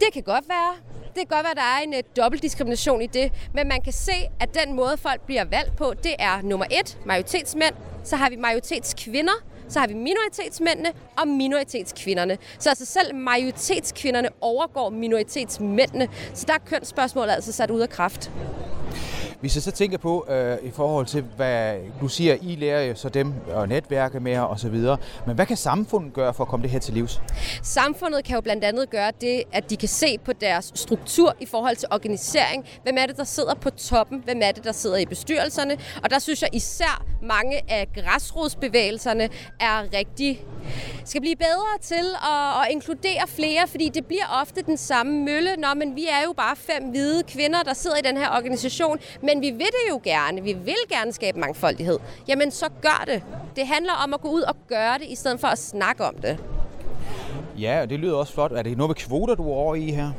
Det 0.00 0.08
kan 0.12 0.22
godt 0.22 0.48
være. 0.48 0.74
Det 1.04 1.28
kan 1.28 1.36
godt 1.36 1.44
være, 1.44 1.50
at 1.50 1.56
der 1.56 1.62
er 1.62 1.82
en 1.82 1.94
uh, 1.94 2.22
dobbelt 2.22 2.42
diskrimination 2.42 3.02
i 3.02 3.06
det, 3.06 3.32
men 3.54 3.68
man 3.68 3.80
kan 3.80 3.92
se, 3.92 4.12
at 4.40 4.48
den 4.54 4.76
måde, 4.76 4.96
folk 4.96 5.20
bliver 5.20 5.44
valgt 5.44 5.76
på, 5.76 5.94
det 6.02 6.14
er 6.18 6.42
nummer 6.42 6.66
et, 6.70 6.98
majoritetsmænd, 7.06 7.74
så 8.04 8.16
har 8.16 8.30
vi 8.30 8.36
majoritetskvinder, 8.36 9.32
så 9.68 9.78
har 9.78 9.86
vi 9.86 9.94
minoritetsmændene 9.94 10.92
og 11.18 11.28
minoritetskvinderne. 11.28 12.38
Så 12.58 12.68
altså 12.68 12.84
selv 12.84 13.14
majoritetskvinderne 13.14 14.28
overgår 14.40 14.90
minoritetsmændene. 14.90 16.08
Så 16.34 16.44
der 16.48 16.54
er 16.54 16.58
kønsspørgsmålet 16.66 17.32
altså 17.32 17.52
sat 17.52 17.70
ud 17.70 17.80
af 17.80 17.88
kraft. 17.88 18.30
Hvis 19.40 19.54
jeg 19.54 19.62
så 19.62 19.70
tænker 19.70 19.98
på, 19.98 20.26
øh, 20.28 20.56
i 20.62 20.70
forhold 20.70 21.06
til, 21.06 21.24
hvad 21.36 21.76
du 22.00 22.08
siger, 22.08 22.36
I 22.42 22.56
lærer 22.56 22.82
jo 22.82 22.94
så 22.94 23.08
dem 23.08 23.34
og 23.54 23.68
netværke 23.68 24.20
med 24.20 24.38
og 24.38 24.60
så 24.60 24.68
videre. 24.68 24.98
Men 25.26 25.34
hvad 25.34 25.46
kan 25.46 25.56
samfundet 25.56 26.12
gøre 26.12 26.34
for 26.34 26.44
at 26.44 26.50
komme 26.50 26.62
det 26.62 26.70
her 26.70 26.78
til 26.78 26.94
livs? 26.94 27.20
Samfundet 27.62 28.24
kan 28.24 28.34
jo 28.34 28.40
blandt 28.40 28.64
andet 28.64 28.90
gøre 28.90 29.12
det, 29.20 29.42
at 29.52 29.70
de 29.70 29.76
kan 29.76 29.88
se 29.88 30.18
på 30.24 30.32
deres 30.32 30.72
struktur 30.74 31.36
i 31.40 31.46
forhold 31.46 31.76
til 31.76 31.88
organisering. 31.90 32.64
Hvem 32.82 32.96
er 32.98 33.06
det, 33.06 33.16
der 33.16 33.24
sidder 33.24 33.54
på 33.54 33.70
toppen? 33.70 34.22
Hvem 34.24 34.40
er 34.42 34.52
det, 34.52 34.64
der 34.64 34.72
sidder 34.72 34.96
i 34.96 35.06
bestyrelserne? 35.06 35.76
Og 36.04 36.10
der 36.10 36.18
synes 36.18 36.42
jeg 36.42 36.50
især 36.52 37.04
mange 37.22 37.60
af 37.68 37.88
græsrodsbevægelserne 37.94 39.28
er 39.60 39.82
rigtig 39.98 40.44
skal 41.04 41.20
blive 41.20 41.36
bedre 41.36 41.78
til 41.82 42.06
at, 42.22 42.62
at 42.62 42.66
inkludere 42.70 43.26
flere, 43.26 43.68
fordi 43.68 43.88
det 43.88 44.06
bliver 44.06 44.40
ofte 44.42 44.62
den 44.62 44.76
samme 44.76 45.24
mølle. 45.24 45.56
Nå, 45.56 45.74
men 45.76 45.96
vi 45.96 46.06
er 46.06 46.22
jo 46.26 46.32
bare 46.32 46.56
fem 46.56 46.90
hvide 46.90 47.22
kvinder, 47.22 47.62
der 47.62 47.74
sidder 47.74 47.96
i 47.96 48.00
den 48.02 48.16
her 48.16 48.30
organisation, 48.30 48.98
men 49.28 49.40
vi 49.40 49.50
vil 49.50 49.70
det 49.76 49.84
jo 49.90 50.00
gerne. 50.04 50.42
Vi 50.42 50.52
vil 50.52 50.82
gerne 50.88 51.12
skabe 51.12 51.38
mangfoldighed. 51.40 51.98
Jamen, 52.28 52.50
så 52.50 52.68
gør 52.82 53.04
det. 53.06 53.22
Det 53.56 53.66
handler 53.66 53.92
om 54.04 54.14
at 54.14 54.20
gå 54.20 54.28
ud 54.28 54.42
og 54.42 54.56
gøre 54.68 54.98
det, 54.98 55.06
i 55.08 55.14
stedet 55.14 55.40
for 55.40 55.48
at 55.48 55.58
snakke 55.58 56.04
om 56.04 56.14
det. 56.14 56.38
Ja, 57.60 57.80
og 57.80 57.90
det 57.90 57.98
lyder 57.98 58.14
også 58.14 58.32
flot. 58.32 58.52
Er 58.52 58.62
det 58.62 58.76
noget 58.76 58.88
med 58.88 58.94
kvoter, 58.94 59.34
du 59.34 59.42
er 59.42 59.54
over 59.54 59.74
i 59.74 59.90
her? 59.90 60.10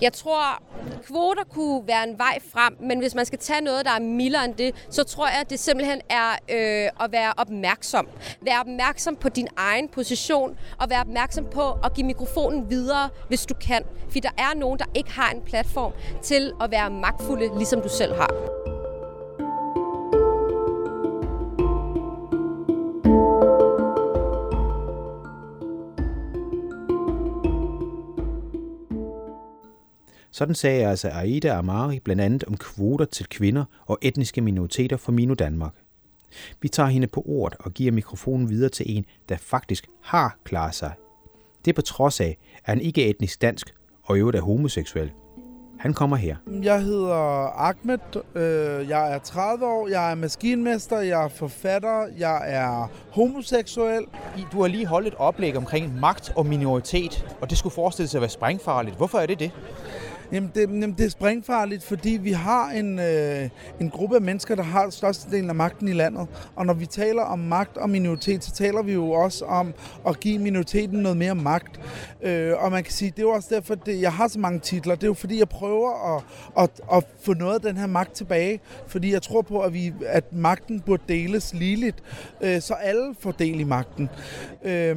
Jeg 0.00 0.12
tror, 0.12 0.62
kvoter 1.06 1.44
kunne 1.50 1.86
være 1.86 2.08
en 2.08 2.18
vej 2.18 2.38
frem, 2.52 2.76
men 2.80 2.98
hvis 2.98 3.14
man 3.14 3.26
skal 3.26 3.38
tage 3.38 3.60
noget, 3.60 3.84
der 3.84 3.90
er 3.90 4.00
mildere 4.00 4.44
end 4.44 4.54
det, 4.54 4.74
så 4.90 5.04
tror 5.04 5.26
jeg, 5.26 5.40
at 5.40 5.50
det 5.50 5.58
simpelthen 5.58 6.00
er 6.10 6.30
øh, 6.30 7.04
at 7.04 7.12
være 7.12 7.32
opmærksom. 7.36 8.08
Være 8.40 8.60
opmærksom 8.60 9.16
på 9.16 9.28
din 9.28 9.48
egen 9.56 9.88
position, 9.88 10.56
og 10.80 10.90
være 10.90 11.00
opmærksom 11.00 11.44
på 11.44 11.72
at 11.84 11.94
give 11.94 12.06
mikrofonen 12.06 12.70
videre, 12.70 13.08
hvis 13.28 13.46
du 13.46 13.54
kan. 13.54 13.82
For 14.10 14.20
der 14.20 14.30
er 14.38 14.58
nogen, 14.58 14.78
der 14.78 14.84
ikke 14.94 15.10
har 15.10 15.30
en 15.30 15.40
platform 15.40 15.92
til 16.22 16.52
at 16.60 16.70
være 16.70 16.90
magtfulde, 16.90 17.58
ligesom 17.58 17.80
du 17.80 17.88
selv 17.88 18.14
har. 18.14 18.63
Sådan 30.34 30.54
sagde 30.54 30.86
altså 30.86 31.08
Aida 31.08 31.58
Amari 31.58 32.00
blandt 32.00 32.22
andet 32.22 32.44
om 32.44 32.56
kvoter 32.56 33.04
til 33.04 33.26
kvinder 33.26 33.64
og 33.86 33.98
etniske 34.02 34.40
minoriteter 34.40 34.96
fra 34.96 35.12
Mino 35.12 35.34
Danmark. 35.34 35.72
Vi 36.60 36.68
tager 36.68 36.88
hende 36.88 37.06
på 37.06 37.22
ordet 37.26 37.58
og 37.60 37.72
giver 37.72 37.92
mikrofonen 37.92 38.48
videre 38.48 38.68
til 38.68 38.96
en, 38.96 39.04
der 39.28 39.36
faktisk 39.36 39.86
har 40.02 40.38
klaret 40.44 40.74
sig. 40.74 40.92
Det 41.64 41.70
er 41.70 41.74
på 41.74 41.82
trods 41.82 42.20
af, 42.20 42.38
at 42.56 42.62
han 42.64 42.80
ikke 42.80 43.06
er 43.06 43.10
etnisk 43.10 43.42
dansk 43.42 43.74
og 44.02 44.16
i 44.16 44.20
øvrigt 44.20 44.36
er 44.36 44.42
homoseksuel. 44.42 45.12
Han 45.78 45.94
kommer 45.94 46.16
her. 46.16 46.36
Jeg 46.62 46.82
hedder 46.82 47.14
Ahmed, 47.60 47.98
øh, 48.34 48.88
jeg 48.88 49.14
er 49.14 49.18
30 49.18 49.66
år, 49.66 49.88
jeg 49.88 50.10
er 50.10 50.14
maskinmester, 50.14 51.00
jeg 51.00 51.24
er 51.24 51.28
forfatter, 51.28 52.06
jeg 52.18 52.42
er 52.44 52.90
homoseksuel. 53.10 54.04
Du 54.52 54.60
har 54.60 54.68
lige 54.68 54.86
holdt 54.86 55.08
et 55.08 55.14
oplæg 55.14 55.56
omkring 55.56 56.00
magt 56.00 56.32
og 56.36 56.46
minoritet, 56.46 57.26
og 57.40 57.50
det 57.50 57.58
skulle 57.58 57.74
forestille 57.74 58.08
sig 58.08 58.18
at 58.18 58.22
være 58.22 58.30
sprængfarligt. 58.30 58.96
Hvorfor 58.96 59.18
er 59.18 59.26
det 59.26 59.38
det? 59.38 59.50
Jamen 60.32 60.50
det, 60.54 60.60
jamen 60.60 60.92
det 60.92 61.04
er 61.06 61.10
springfarligt, 61.10 61.84
fordi 61.84 62.10
vi 62.10 62.32
har 62.32 62.70
en, 62.70 62.98
øh, 62.98 63.48
en 63.80 63.90
gruppe 63.90 64.16
af 64.16 64.22
mennesker, 64.22 64.54
der 64.54 64.62
har 64.62 64.90
størstedelen 64.90 65.50
af 65.50 65.54
magten 65.56 65.88
i 65.88 65.92
landet. 65.92 66.26
Og 66.56 66.66
når 66.66 66.74
vi 66.74 66.86
taler 66.86 67.22
om 67.22 67.38
magt 67.38 67.76
og 67.76 67.90
minoritet, 67.90 68.44
så 68.44 68.52
taler 68.52 68.82
vi 68.82 68.92
jo 68.92 69.10
også 69.10 69.44
om 69.44 69.74
at 70.08 70.20
give 70.20 70.38
minoriteten 70.38 70.98
noget 70.98 71.16
mere 71.16 71.34
magt. 71.34 71.80
Øh, 72.22 72.52
og 72.58 72.70
man 72.70 72.84
kan 72.84 72.92
sige, 72.92 73.10
det 73.10 73.18
er 73.18 73.22
jo 73.22 73.30
også 73.30 73.54
derfor, 73.54 73.74
at 73.74 74.00
jeg 74.00 74.12
har 74.12 74.28
så 74.28 74.38
mange 74.38 74.58
titler. 74.58 74.94
Det 74.94 75.02
er 75.02 75.06
jo 75.06 75.14
fordi, 75.14 75.38
jeg 75.38 75.48
prøver 75.48 76.16
at, 76.16 76.24
at, 76.62 76.70
at 76.92 77.04
få 77.20 77.34
noget 77.34 77.54
af 77.54 77.60
den 77.60 77.76
her 77.76 77.86
magt 77.86 78.12
tilbage. 78.12 78.60
Fordi 78.86 79.12
jeg 79.12 79.22
tror 79.22 79.42
på, 79.42 79.60
at, 79.60 79.74
vi, 79.74 79.92
at 80.06 80.32
magten 80.32 80.80
burde 80.80 81.02
deles 81.08 81.54
ligeligt, 81.54 82.02
øh, 82.40 82.60
så 82.60 82.74
alle 82.74 83.14
får 83.20 83.30
del 83.30 83.60
i 83.60 83.64
magten. 83.64 84.08
Øh, 84.64 84.96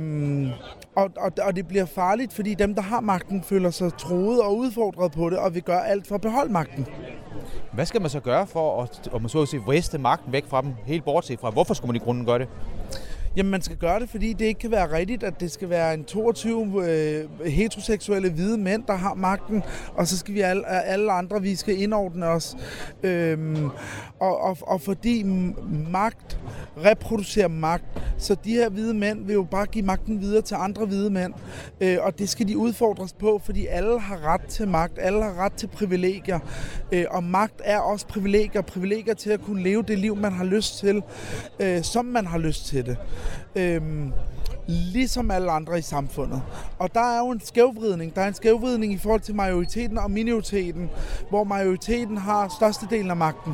og, 0.96 1.12
og, 1.18 1.32
og 1.42 1.56
det 1.56 1.68
bliver 1.68 1.86
farligt, 1.86 2.34
fordi 2.34 2.54
dem, 2.54 2.76
der 2.76 2.82
har 2.82 3.02
magten, 3.02 3.44
føler 3.44 3.70
sig 3.70 3.98
troet 3.98 4.42
og 4.42 4.58
udfordret 4.58 5.12
på 5.18 5.30
det, 5.30 5.38
og 5.38 5.56
vi 5.56 5.60
gør 5.60 5.80
alt 5.80 6.08
for 6.08 6.16
at 6.16 6.22
beholde 6.22 6.52
magten. 6.52 6.88
Hvad 7.72 7.86
skal 7.86 8.02
man 8.02 8.10
så 8.10 8.20
gøre 8.20 8.48
for 8.48 8.84
at, 8.84 9.10
om 9.12 9.22
man 9.22 9.30
så 9.30 9.42
at 9.42 9.48
sige, 9.48 9.62
vriste 9.62 9.98
magten 9.98 10.32
væk 10.32 10.46
fra 10.48 10.62
dem, 10.62 10.74
helt 10.86 11.06
bortset 11.06 11.40
fra? 11.40 11.50
Hvorfor 11.50 11.74
skulle 11.74 11.90
man 11.90 11.96
i 12.02 12.06
grunden 12.06 12.26
gøre 12.26 12.40
det? 12.40 12.48
Jamen, 13.38 13.52
man 13.52 13.62
skal 13.62 13.78
gøre 13.78 14.00
det, 14.00 14.10
fordi 14.10 14.34
det 14.34 14.46
ikke 14.46 14.60
kan 14.60 14.72
være 14.72 14.98
rigtigt, 14.98 15.24
at 15.24 15.40
det 15.40 15.52
skal 15.52 15.70
være 15.70 15.94
en 15.94 16.04
22 16.04 16.90
øh, 16.90 17.46
heteroseksuelle 17.46 18.30
hvide 18.30 18.58
mænd, 18.58 18.84
der 18.88 18.94
har 18.94 19.14
magten, 19.14 19.64
og 19.96 20.08
så 20.08 20.18
skal 20.18 20.34
vi 20.34 20.42
alle, 20.42 20.68
alle 20.68 21.12
andre, 21.12 21.42
vi 21.42 21.56
skal 21.56 21.82
indordne 21.82 22.26
os. 22.26 22.58
Øhm, 23.04 23.70
og, 24.20 24.42
og, 24.42 24.58
og 24.62 24.82
fordi 24.82 25.24
magt 25.92 26.40
reproducerer 26.86 27.48
magt, 27.48 27.86
så 28.18 28.36
de 28.44 28.52
her 28.52 28.70
hvide 28.70 28.94
mænd 28.94 29.26
vil 29.26 29.34
jo 29.34 29.44
bare 29.44 29.66
give 29.66 29.86
magten 29.86 30.22
videre 30.22 30.42
til 30.42 30.56
andre 30.56 30.86
hvide 30.86 31.10
mænd, 31.10 31.34
øh, 31.82 31.98
og 32.02 32.20
det 32.20 32.30
skal 32.30 32.48
de 32.48 32.58
udfordres 32.58 33.14
på, 33.14 33.42
fordi 33.46 33.66
alle 33.66 34.00
har 34.00 34.34
ret 34.34 34.42
til 34.42 34.68
magt, 34.68 35.00
alle 35.02 35.24
har 35.24 35.34
ret 35.46 35.54
til 35.54 35.68
privilegier, 35.68 36.40
øh, 36.92 37.06
og 37.10 37.24
magt 37.24 37.62
er 37.64 37.80
også 37.80 38.08
privilegier, 38.08 38.62
privilegier 38.62 39.14
til 39.14 39.30
at 39.30 39.42
kunne 39.42 39.64
leve 39.64 39.84
det 39.84 40.00
liv, 40.00 40.16
man 40.16 40.34
har 40.34 40.46
lyst 40.46 40.80
til, 40.80 41.04
øh, 41.60 41.84
som 41.84 42.06
man 42.06 42.26
har 42.26 42.38
lyst 42.38 42.66
til 42.66 42.86
det. 42.86 42.98
Øhm, 43.56 44.14
ligesom 44.68 45.32
alle 45.32 45.52
andre 45.52 45.80
i 45.80 45.82
samfundet. 45.82 46.42
Og 46.80 46.94
der 46.94 47.16
er 47.16 47.20
jo 47.20 47.30
en 47.30 47.42
skævvridning. 47.42 48.16
Der 48.16 48.22
er 48.22 48.28
en 48.28 48.34
skævvridning 48.34 48.94
i 48.94 48.98
forhold 48.98 49.22
til 49.22 49.36
majoriteten 49.36 49.98
og 49.98 50.12
minoriteten, 50.12 50.90
hvor 51.30 51.44
majoriteten 51.44 52.18
har 52.18 52.56
størstedelen 52.58 53.10
af 53.10 53.18
magten. 53.18 53.54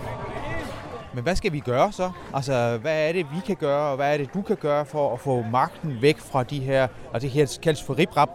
Men 1.13 1.23
hvad 1.23 1.35
skal 1.35 1.51
vi 1.51 1.59
gøre 1.59 1.91
så? 1.91 2.11
Altså, 2.33 2.77
hvad 2.81 3.07
er 3.07 3.11
det, 3.11 3.25
vi 3.35 3.39
kan 3.45 3.55
gøre, 3.55 3.89
og 3.89 3.95
hvad 3.95 4.13
er 4.13 4.17
det, 4.17 4.33
du 4.33 4.41
kan 4.41 4.55
gøre 4.55 4.85
for 4.85 5.13
at 5.13 5.19
få 5.19 5.43
magten 5.51 5.97
væk 6.01 6.19
fra 6.19 6.43
de 6.43 6.59
her, 6.59 6.87
og 7.13 7.21
det 7.21 7.29
her 7.29 7.57
kaldes 7.63 7.83
for 7.83 7.97
rip 7.97 8.17
rap 8.17 8.29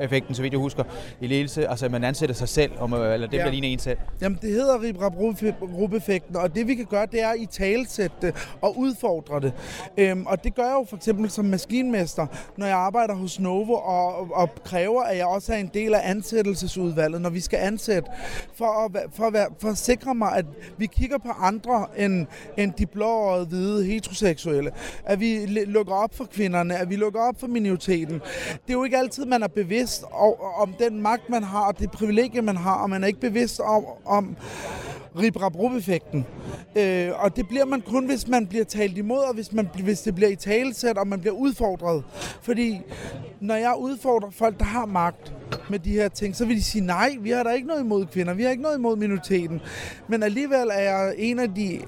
effekten 0.00 0.34
så 0.34 0.42
vidt 0.42 0.52
jeg 0.52 0.60
husker, 0.60 0.84
i 1.20 1.26
ledelse, 1.26 1.68
altså 1.68 1.88
man 1.88 2.04
ansætter 2.04 2.34
sig 2.34 2.48
selv, 2.48 2.72
om, 2.78 2.92
eller 2.92 3.16
det 3.16 3.28
bliver 3.28 3.44
ja. 3.44 3.50
lige 3.50 3.66
en 3.66 3.78
selv. 3.78 3.98
Jamen, 4.20 4.38
det 4.42 4.50
hedder 4.50 4.82
rip 4.82 4.96
rap 5.00 5.92
effekten 5.92 6.36
og 6.36 6.54
det 6.54 6.66
vi 6.68 6.74
kan 6.74 6.84
gøre, 6.84 7.06
det 7.06 7.22
er 7.22 7.32
i 7.34 7.46
talsætte 7.46 8.16
det 8.22 8.34
og 8.60 8.78
udfordre 8.78 9.40
det. 9.40 9.52
Øhm, 9.96 10.26
og 10.26 10.44
det 10.44 10.54
gør 10.54 10.62
jeg 10.62 10.72
jo 10.72 10.86
for 10.88 10.96
eksempel 10.96 11.30
som 11.30 11.44
maskinmester, 11.44 12.26
når 12.56 12.66
jeg 12.66 12.76
arbejder 12.76 13.14
hos 13.14 13.40
Novo 13.40 13.72
og, 13.72 14.30
og 14.32 14.50
kræver, 14.64 15.02
at 15.02 15.16
jeg 15.16 15.26
også 15.26 15.52
er 15.52 15.56
en 15.56 15.70
del 15.74 15.94
af 15.94 16.00
ansættelsesudvalget, 16.10 17.20
når 17.20 17.30
vi 17.30 17.40
skal 17.40 17.58
ansætte, 17.58 18.10
for 18.54 18.84
at, 18.84 19.02
for 19.12 19.24
at, 19.24 19.32
være, 19.32 19.46
for 19.60 19.68
at 19.68 19.78
sikre 19.78 20.14
mig, 20.14 20.36
at 20.36 20.46
vi 20.78 20.86
kigger 20.86 21.18
på 21.18 21.28
andre 21.28 21.86
end 21.96 22.21
end, 22.56 22.72
de 22.72 22.86
blåårede, 22.86 23.46
hvide, 23.46 23.84
heteroseksuelle. 23.84 24.70
At 25.04 25.20
vi 25.20 25.46
lukker 25.46 25.94
op 25.94 26.14
for 26.14 26.24
kvinderne, 26.24 26.76
at 26.76 26.90
vi 26.90 26.96
lukker 26.96 27.20
op 27.20 27.40
for 27.40 27.46
minoriteten. 27.46 28.20
Det 28.52 28.68
er 28.68 28.72
jo 28.72 28.84
ikke 28.84 28.98
altid, 28.98 29.24
man 29.24 29.42
er 29.42 29.48
bevidst 29.48 30.04
om 30.56 30.74
den 30.78 31.02
magt, 31.02 31.30
man 31.30 31.42
har, 31.42 31.66
og 31.66 31.78
det 31.78 31.90
privilegie, 31.90 32.42
man 32.42 32.56
har, 32.56 32.82
og 32.82 32.90
man 32.90 33.02
er 33.02 33.06
ikke 33.06 33.20
bevidst 33.20 33.60
om, 33.60 33.84
om 34.04 34.36
rip 35.18 35.36
effekten 35.76 36.26
øh, 36.76 37.10
Og 37.18 37.36
det 37.36 37.48
bliver 37.48 37.64
man 37.64 37.80
kun, 37.80 38.06
hvis 38.06 38.28
man 38.28 38.46
bliver 38.46 38.64
talt 38.64 38.98
imod, 38.98 39.18
og 39.18 39.34
hvis, 39.34 39.52
man, 39.52 39.68
hvis 39.82 40.00
det 40.00 40.14
bliver 40.14 40.30
i 40.30 40.36
talesæt, 40.36 40.98
og 40.98 41.08
man 41.08 41.20
bliver 41.20 41.34
udfordret. 41.34 42.04
Fordi 42.42 42.80
når 43.40 43.54
jeg 43.54 43.74
udfordrer 43.78 44.30
folk, 44.30 44.58
der 44.58 44.64
har 44.64 44.86
magt 44.86 45.32
med 45.70 45.78
de 45.78 45.90
her 45.90 46.08
ting, 46.08 46.36
så 46.36 46.46
vil 46.46 46.56
de 46.56 46.62
sige, 46.62 46.84
nej, 46.84 47.16
vi 47.20 47.30
har 47.30 47.42
da 47.42 47.50
ikke 47.50 47.66
noget 47.68 47.80
imod 47.80 48.06
kvinder, 48.06 48.34
vi 48.34 48.42
har 48.42 48.50
ikke 48.50 48.62
noget 48.62 48.78
imod 48.78 48.96
minoriteten. 48.96 49.60
Men 50.08 50.22
alligevel 50.22 50.70
er 50.72 50.80
jeg 50.80 51.14
en 51.18 51.38
af 51.38 51.54
de 51.54 51.80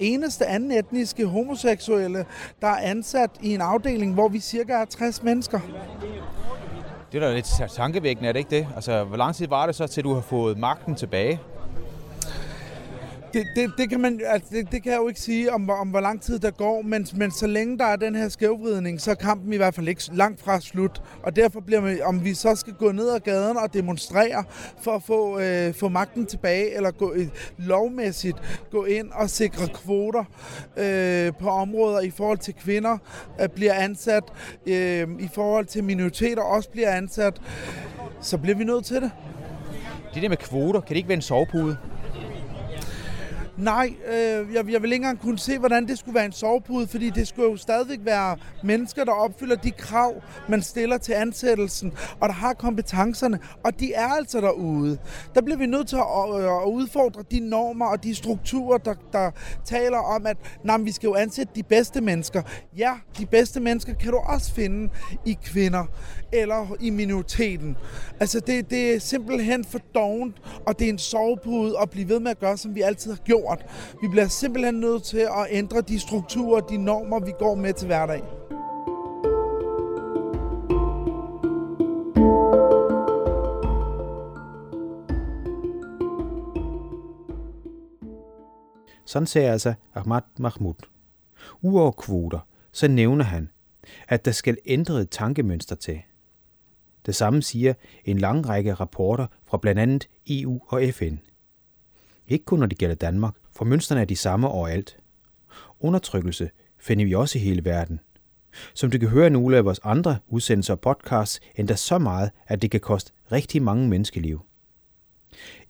eneste 0.00 0.46
anden 0.46 0.70
etniske 0.70 1.26
homoseksuelle, 1.26 2.24
der 2.60 2.68
er 2.68 2.78
ansat 2.90 3.30
i 3.42 3.54
en 3.54 3.60
afdeling, 3.60 4.14
hvor 4.14 4.28
vi 4.28 4.40
cirka 4.40 4.72
er 4.72 4.84
60 4.84 5.22
mennesker. 5.22 5.60
Det 7.12 7.22
er 7.22 7.28
da 7.28 7.34
lidt 7.34 7.52
tankevækkende, 7.76 8.28
er 8.28 8.32
det 8.32 8.38
ikke 8.38 8.56
det? 8.56 8.66
Altså, 8.74 9.04
hvor 9.04 9.16
lang 9.16 9.34
tid 9.34 9.48
var 9.48 9.66
det 9.66 9.74
så, 9.74 9.86
til 9.86 10.04
du 10.04 10.14
har 10.14 10.20
fået 10.20 10.58
magten 10.58 10.94
tilbage? 10.94 11.40
Det, 13.32 13.46
det, 13.56 13.72
det, 13.78 13.90
kan 13.90 14.00
man, 14.00 14.20
altså, 14.26 14.48
det, 14.52 14.72
det 14.72 14.82
kan 14.82 14.92
jeg 14.92 14.98
jo 14.98 15.08
ikke 15.08 15.20
sige 15.20 15.52
om, 15.52 15.70
om 15.70 15.88
hvor 15.88 16.00
lang 16.00 16.22
tid 16.22 16.38
der 16.38 16.50
går, 16.50 16.82
men, 16.82 17.06
men 17.14 17.30
så 17.30 17.46
længe 17.46 17.78
der 17.78 17.84
er 17.84 17.96
den 17.96 18.14
her 18.14 18.28
skævvridning, 18.28 19.00
så 19.00 19.10
er 19.10 19.14
kampen 19.14 19.52
i 19.52 19.56
hvert 19.56 19.74
fald 19.74 19.88
ikke 19.88 20.02
langt 20.12 20.40
fra 20.40 20.60
slut. 20.60 21.02
Og 21.22 21.36
derfor 21.36 21.60
bliver 21.60 21.80
man, 21.80 22.02
om 22.04 22.24
vi 22.24 22.34
så 22.34 22.54
skal 22.54 22.72
gå 22.72 22.92
ned 22.92 23.08
ad 23.08 23.20
gaden 23.20 23.56
og 23.56 23.74
demonstrere 23.74 24.44
for 24.80 24.92
at 24.92 25.02
få, 25.02 25.38
øh, 25.38 25.74
få 25.74 25.88
magten 25.88 26.26
tilbage, 26.26 26.76
eller 26.76 26.90
gå 26.90 27.12
øh, 27.12 27.28
lovmæssigt 27.58 28.36
gå 28.70 28.84
ind 28.84 29.10
og 29.12 29.30
sikre 29.30 29.68
kvoter 29.68 30.24
øh, 30.76 31.32
på 31.40 31.48
områder 31.48 32.00
i 32.00 32.10
forhold 32.10 32.38
til 32.38 32.54
kvinder 32.54 32.98
øh, 33.40 33.48
bliver 33.48 33.74
ansat, 33.74 34.24
øh, 34.66 35.08
i 35.20 35.28
forhold 35.34 35.66
til 35.66 35.84
minoriteter 35.84 36.42
også 36.42 36.70
bliver 36.70 36.90
ansat, 36.90 37.40
så 38.20 38.38
bliver 38.38 38.56
vi 38.56 38.64
nødt 38.64 38.84
til 38.84 38.96
det. 38.96 39.10
Det 40.14 40.22
der 40.22 40.28
med 40.28 40.36
kvoter, 40.36 40.80
kan 40.80 40.88
det 40.88 40.96
ikke 40.96 41.08
være 41.08 41.16
en 41.16 41.22
sovepude? 41.22 41.76
Nej, 43.62 43.94
øh, 44.06 44.54
jeg, 44.54 44.70
jeg 44.70 44.82
vil 44.82 44.92
ikke 44.92 44.94
engang 44.94 45.20
kunne 45.20 45.38
se, 45.38 45.58
hvordan 45.58 45.88
det 45.88 45.98
skulle 45.98 46.14
være 46.14 46.24
en 46.24 46.32
sovepude, 46.32 46.86
fordi 46.86 47.10
det 47.10 47.28
skulle 47.28 47.50
jo 47.50 47.56
stadigvæk 47.56 47.98
være 48.02 48.36
mennesker, 48.62 49.04
der 49.04 49.12
opfylder 49.12 49.56
de 49.56 49.70
krav, 49.70 50.22
man 50.48 50.62
stiller 50.62 50.98
til 50.98 51.12
ansættelsen, 51.12 51.92
og 52.20 52.28
der 52.28 52.34
har 52.34 52.52
kompetencerne, 52.52 53.38
og 53.64 53.80
de 53.80 53.92
er 53.92 54.06
altså 54.08 54.40
derude. 54.40 54.98
Der 55.34 55.42
bliver 55.42 55.56
vi 55.58 55.66
nødt 55.66 55.88
til 55.88 55.96
at, 55.96 56.40
øh, 56.40 56.44
at 56.44 56.66
udfordre 56.66 57.22
de 57.30 57.40
normer 57.40 57.86
og 57.86 58.04
de 58.04 58.14
strukturer, 58.14 58.78
der, 58.78 58.94
der 59.12 59.30
taler 59.64 59.98
om, 59.98 60.26
at 60.26 60.36
nej, 60.64 60.78
vi 60.78 60.92
skal 60.92 61.06
jo 61.06 61.14
ansætte 61.14 61.52
de 61.54 61.62
bedste 61.62 62.00
mennesker. 62.00 62.42
Ja, 62.76 62.92
de 63.18 63.26
bedste 63.26 63.60
mennesker 63.60 63.94
kan 63.94 64.12
du 64.12 64.18
også 64.18 64.54
finde 64.54 64.92
i 65.24 65.38
kvinder 65.44 65.84
eller 66.32 66.76
i 66.80 66.90
minoriteten. 66.90 67.76
Altså, 68.20 68.40
det, 68.40 68.70
det 68.70 68.94
er 68.94 68.98
simpelthen 68.98 69.64
for 69.64 69.78
dovent, 69.94 70.36
og 70.66 70.78
det 70.78 70.84
er 70.84 70.88
en 70.88 70.98
sovepude 70.98 71.74
at 71.82 71.90
blive 71.90 72.08
ved 72.08 72.20
med 72.20 72.30
at 72.30 72.38
gøre, 72.38 72.56
som 72.56 72.74
vi 72.74 72.80
altid 72.80 73.10
har 73.10 73.18
gjort. 73.24 73.51
Vi 74.00 74.08
bliver 74.08 74.28
simpelthen 74.28 74.74
nødt 74.74 75.02
til 75.02 75.18
at 75.18 75.46
ændre 75.50 75.80
de 75.80 76.00
strukturer, 76.00 76.60
de 76.60 76.76
normer, 76.76 77.20
vi 77.20 77.32
går 77.38 77.54
med 77.54 77.72
til 77.72 77.86
hverdag. 77.86 78.22
Sådan 89.06 89.26
sagde 89.26 89.50
altså 89.50 89.74
Ahmad 89.94 90.22
Mahmoud. 90.38 90.74
Uover 91.62 91.92
kvoter, 91.92 92.46
så 92.72 92.88
nævner 92.88 93.24
han, 93.24 93.50
at 94.08 94.24
der 94.24 94.30
skal 94.32 94.56
ændre 94.66 95.04
tankemønster 95.04 95.76
til– 95.76 96.00
det 97.06 97.14
samme 97.14 97.42
siger 97.42 97.74
en 98.04 98.18
lang 98.18 98.48
række 98.48 98.74
rapporter 98.74 99.26
fra 99.44 99.58
blandt 99.58 99.80
andet 99.80 100.08
EU 100.26 100.60
og 100.68 100.82
FN. 100.92 101.16
Ikke 102.28 102.44
kun 102.44 102.58
når 102.58 102.66
det 102.66 102.78
gælder 102.78 102.94
Danmark, 102.94 103.34
for 103.52 103.64
mønstrene 103.64 104.00
er 104.00 104.04
de 104.04 104.16
samme 104.16 104.48
overalt. 104.48 104.96
Undertrykkelse 105.80 106.50
finder 106.78 107.04
vi 107.04 107.14
også 107.14 107.38
i 107.38 107.42
hele 107.42 107.64
verden. 107.64 108.00
Som 108.74 108.90
du 108.90 108.98
kan 108.98 109.08
høre 109.08 109.26
i 109.26 109.30
nogle 109.30 109.56
af 109.56 109.64
vores 109.64 109.80
andre 109.84 110.18
udsendelser 110.28 110.74
og 110.74 110.80
podcasts, 110.80 111.40
endda 111.56 111.76
så 111.76 111.98
meget, 111.98 112.30
at 112.46 112.62
det 112.62 112.70
kan 112.70 112.80
koste 112.80 113.12
rigtig 113.32 113.62
mange 113.62 113.88
menneskeliv. 113.88 114.42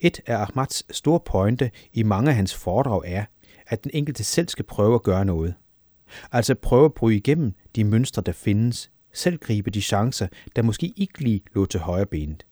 Et 0.01 0.21
af 0.27 0.37
Ahmads 0.37 0.97
store 0.97 1.21
pointe 1.21 1.71
i 1.93 2.03
mange 2.03 2.31
af 2.31 2.37
hans 2.37 2.55
foredrag 2.55 3.03
er, 3.05 3.25
at 3.67 3.85
den 3.85 3.91
enkelte 3.95 4.25
selv 4.25 4.49
skal 4.49 4.65
prøve 4.65 4.95
at 4.95 5.03
gøre 5.03 5.25
noget. 5.25 5.55
Altså 6.33 6.55
prøve 6.55 6.85
at 6.85 6.95
bryde 6.95 7.17
igennem 7.17 7.55
de 7.77 7.85
mønstre, 7.85 8.23
der 8.23 8.33
findes, 8.33 8.91
selv 9.13 9.39
gribe 9.39 9.71
de 9.71 9.83
chancer, 9.83 10.29
der 10.57 10.63
måske 10.63 10.93
ikke 10.97 11.21
lige 11.21 11.43
lå 11.55 11.67
til 11.67 11.81
højre 11.81 12.07
benet. 12.07 12.47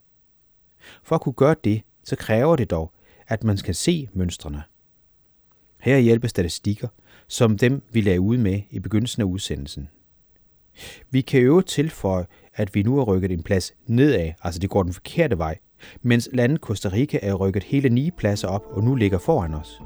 For 1.02 1.14
at 1.14 1.20
kunne 1.20 1.32
gøre 1.32 1.56
det, 1.64 1.82
så 2.04 2.16
kræver 2.16 2.56
det 2.56 2.70
dog, 2.70 2.92
at 3.26 3.44
man 3.44 3.56
skal 3.56 3.74
se 3.74 4.08
mønstrene. 4.12 4.62
Her 5.80 5.98
hjælper 5.98 6.28
statistikker, 6.28 6.88
som 7.28 7.58
dem 7.58 7.82
vi 7.92 8.00
lagde 8.00 8.20
ud 8.20 8.36
med 8.36 8.60
i 8.70 8.78
begyndelsen 8.78 9.22
af 9.22 9.26
udsendelsen. 9.26 9.88
Vi 11.10 11.20
kan 11.20 11.42
øve 11.42 11.62
tilføje, 11.62 12.26
at 12.54 12.74
vi 12.74 12.82
nu 12.82 12.98
er 12.98 13.04
rykket 13.04 13.32
en 13.32 13.42
plads 13.42 13.74
nedad, 13.86 14.32
altså 14.42 14.60
det 14.60 14.70
går 14.70 14.82
den 14.82 14.92
forkerte 14.92 15.38
vej, 15.38 15.58
mens 16.02 16.28
landet 16.32 16.60
Costa 16.60 16.88
Rica 16.88 17.18
er 17.22 17.34
rykket 17.34 17.62
hele 17.62 17.88
ni 17.88 18.10
pladser 18.10 18.48
op 18.48 18.66
og 18.70 18.84
nu 18.84 18.94
ligger 18.94 19.18
foran 19.18 19.54
os. 19.54 19.80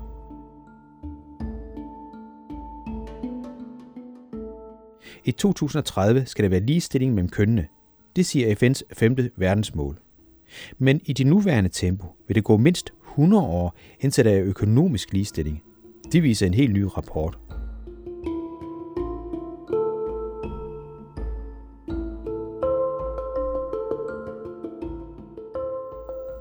I 5.24 5.32
2030 5.32 6.26
skal 6.26 6.42
der 6.42 6.48
være 6.48 6.60
ligestilling 6.60 7.14
mellem 7.14 7.28
kønnene. 7.28 7.66
Det 8.16 8.26
siger 8.26 8.54
FN's 8.54 8.82
femte 8.92 9.30
verdensmål. 9.36 9.98
Men 10.78 11.00
i 11.04 11.12
det 11.12 11.26
nuværende 11.26 11.70
tempo 11.70 12.06
vil 12.28 12.34
det 12.34 12.44
gå 12.44 12.56
mindst 12.56 12.92
100 13.10 13.42
år, 13.42 13.76
indtil 14.00 14.24
der 14.24 14.30
er 14.30 14.42
økonomisk 14.42 15.12
ligestilling. 15.12 15.62
Det 16.14 16.22
viser 16.22 16.46
en 16.46 16.54
helt 16.54 16.72
ny 16.72 16.82
rapport. 16.82 17.38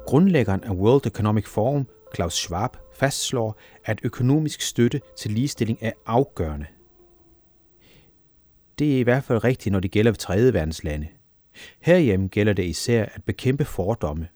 Grundlæggeren 0.06 0.64
af 0.64 0.72
World 0.72 1.06
Economic 1.06 1.48
Forum, 1.48 1.88
Klaus 2.12 2.34
Schwab, 2.34 2.78
fastslår, 2.94 3.58
at 3.86 4.00
økonomisk 4.04 4.62
støtte 4.62 5.02
til 5.18 5.32
ligestilling 5.32 5.78
er 5.82 5.92
afgørende– 6.06 6.66
det 8.80 8.96
er 8.96 9.00
i 9.00 9.04
hvert 9.04 9.24
fald 9.24 9.44
rigtigt, 9.44 9.74
når 9.74 9.80
det 9.80 9.92
gælder 9.92 10.12
tredje 10.12 10.54
verdens 10.54 10.84
lande. 10.84 11.08
Herhjemme 11.82 12.28
gælder 12.28 12.54
det 12.54 12.64
især 12.64 13.06
at 13.06 13.24
bekæmpe 13.26 13.66
fordomme. 13.66 14.28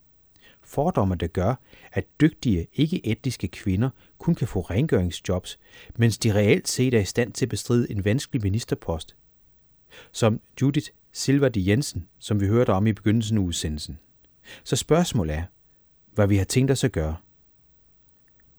Fordomme, 0.68 1.16
der 1.16 1.28
gør, 1.28 1.56
at 1.92 2.06
dygtige, 2.22 2.68
ikke-etniske 2.74 3.48
kvinder 3.48 3.90
kun 4.18 4.36
kan 4.36 4.48
få 4.48 4.62
rengøringsjobs, 4.62 5.60
mens 5.96 6.18
de 6.18 6.34
reelt 6.34 6.68
set 6.68 6.94
er 6.94 7.00
i 7.00 7.06
stand 7.06 7.34
til 7.34 7.46
at 7.46 7.50
bestride 7.50 7.92
en 7.92 8.06
vanskelig 8.06 8.42
ministerpost. 8.44 9.16
som 10.12 10.42
Judith 10.62 10.90
Silva 11.12 11.50
de 11.50 11.70
Jensen, 11.70 12.08
som 12.20 12.40
vi 12.40 12.48
hørte 12.48 12.74
om 12.74 12.88
i 12.88 12.94
begyndelsen 12.94 13.38
af 13.38 13.42
udsendelsen. 13.42 14.00
Så 14.64 14.76
spørgsmålet 14.76 15.36
er, 15.36 15.44
hvad 16.14 16.28
vi 16.28 16.38
har 16.38 16.46
tænkt 16.46 16.72
os 16.72 16.84
at 16.84 16.92
gøre. 16.92 17.16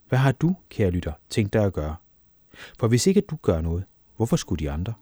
Hvad 0.08 0.18
har 0.18 0.32
du, 0.32 0.56
kære 0.68 0.90
lytter, 0.90 1.12
tænkt 1.30 1.52
dig 1.52 1.64
at 1.64 1.72
gøre? 1.72 1.96
For 2.78 2.88
hvis 2.88 3.06
ikke 3.06 3.20
du 3.20 3.36
gør 3.36 3.60
noget, 3.60 3.84
hvorfor 4.16 4.36
skulle 4.36 4.64
de 4.64 4.70
andre? 4.70 4.94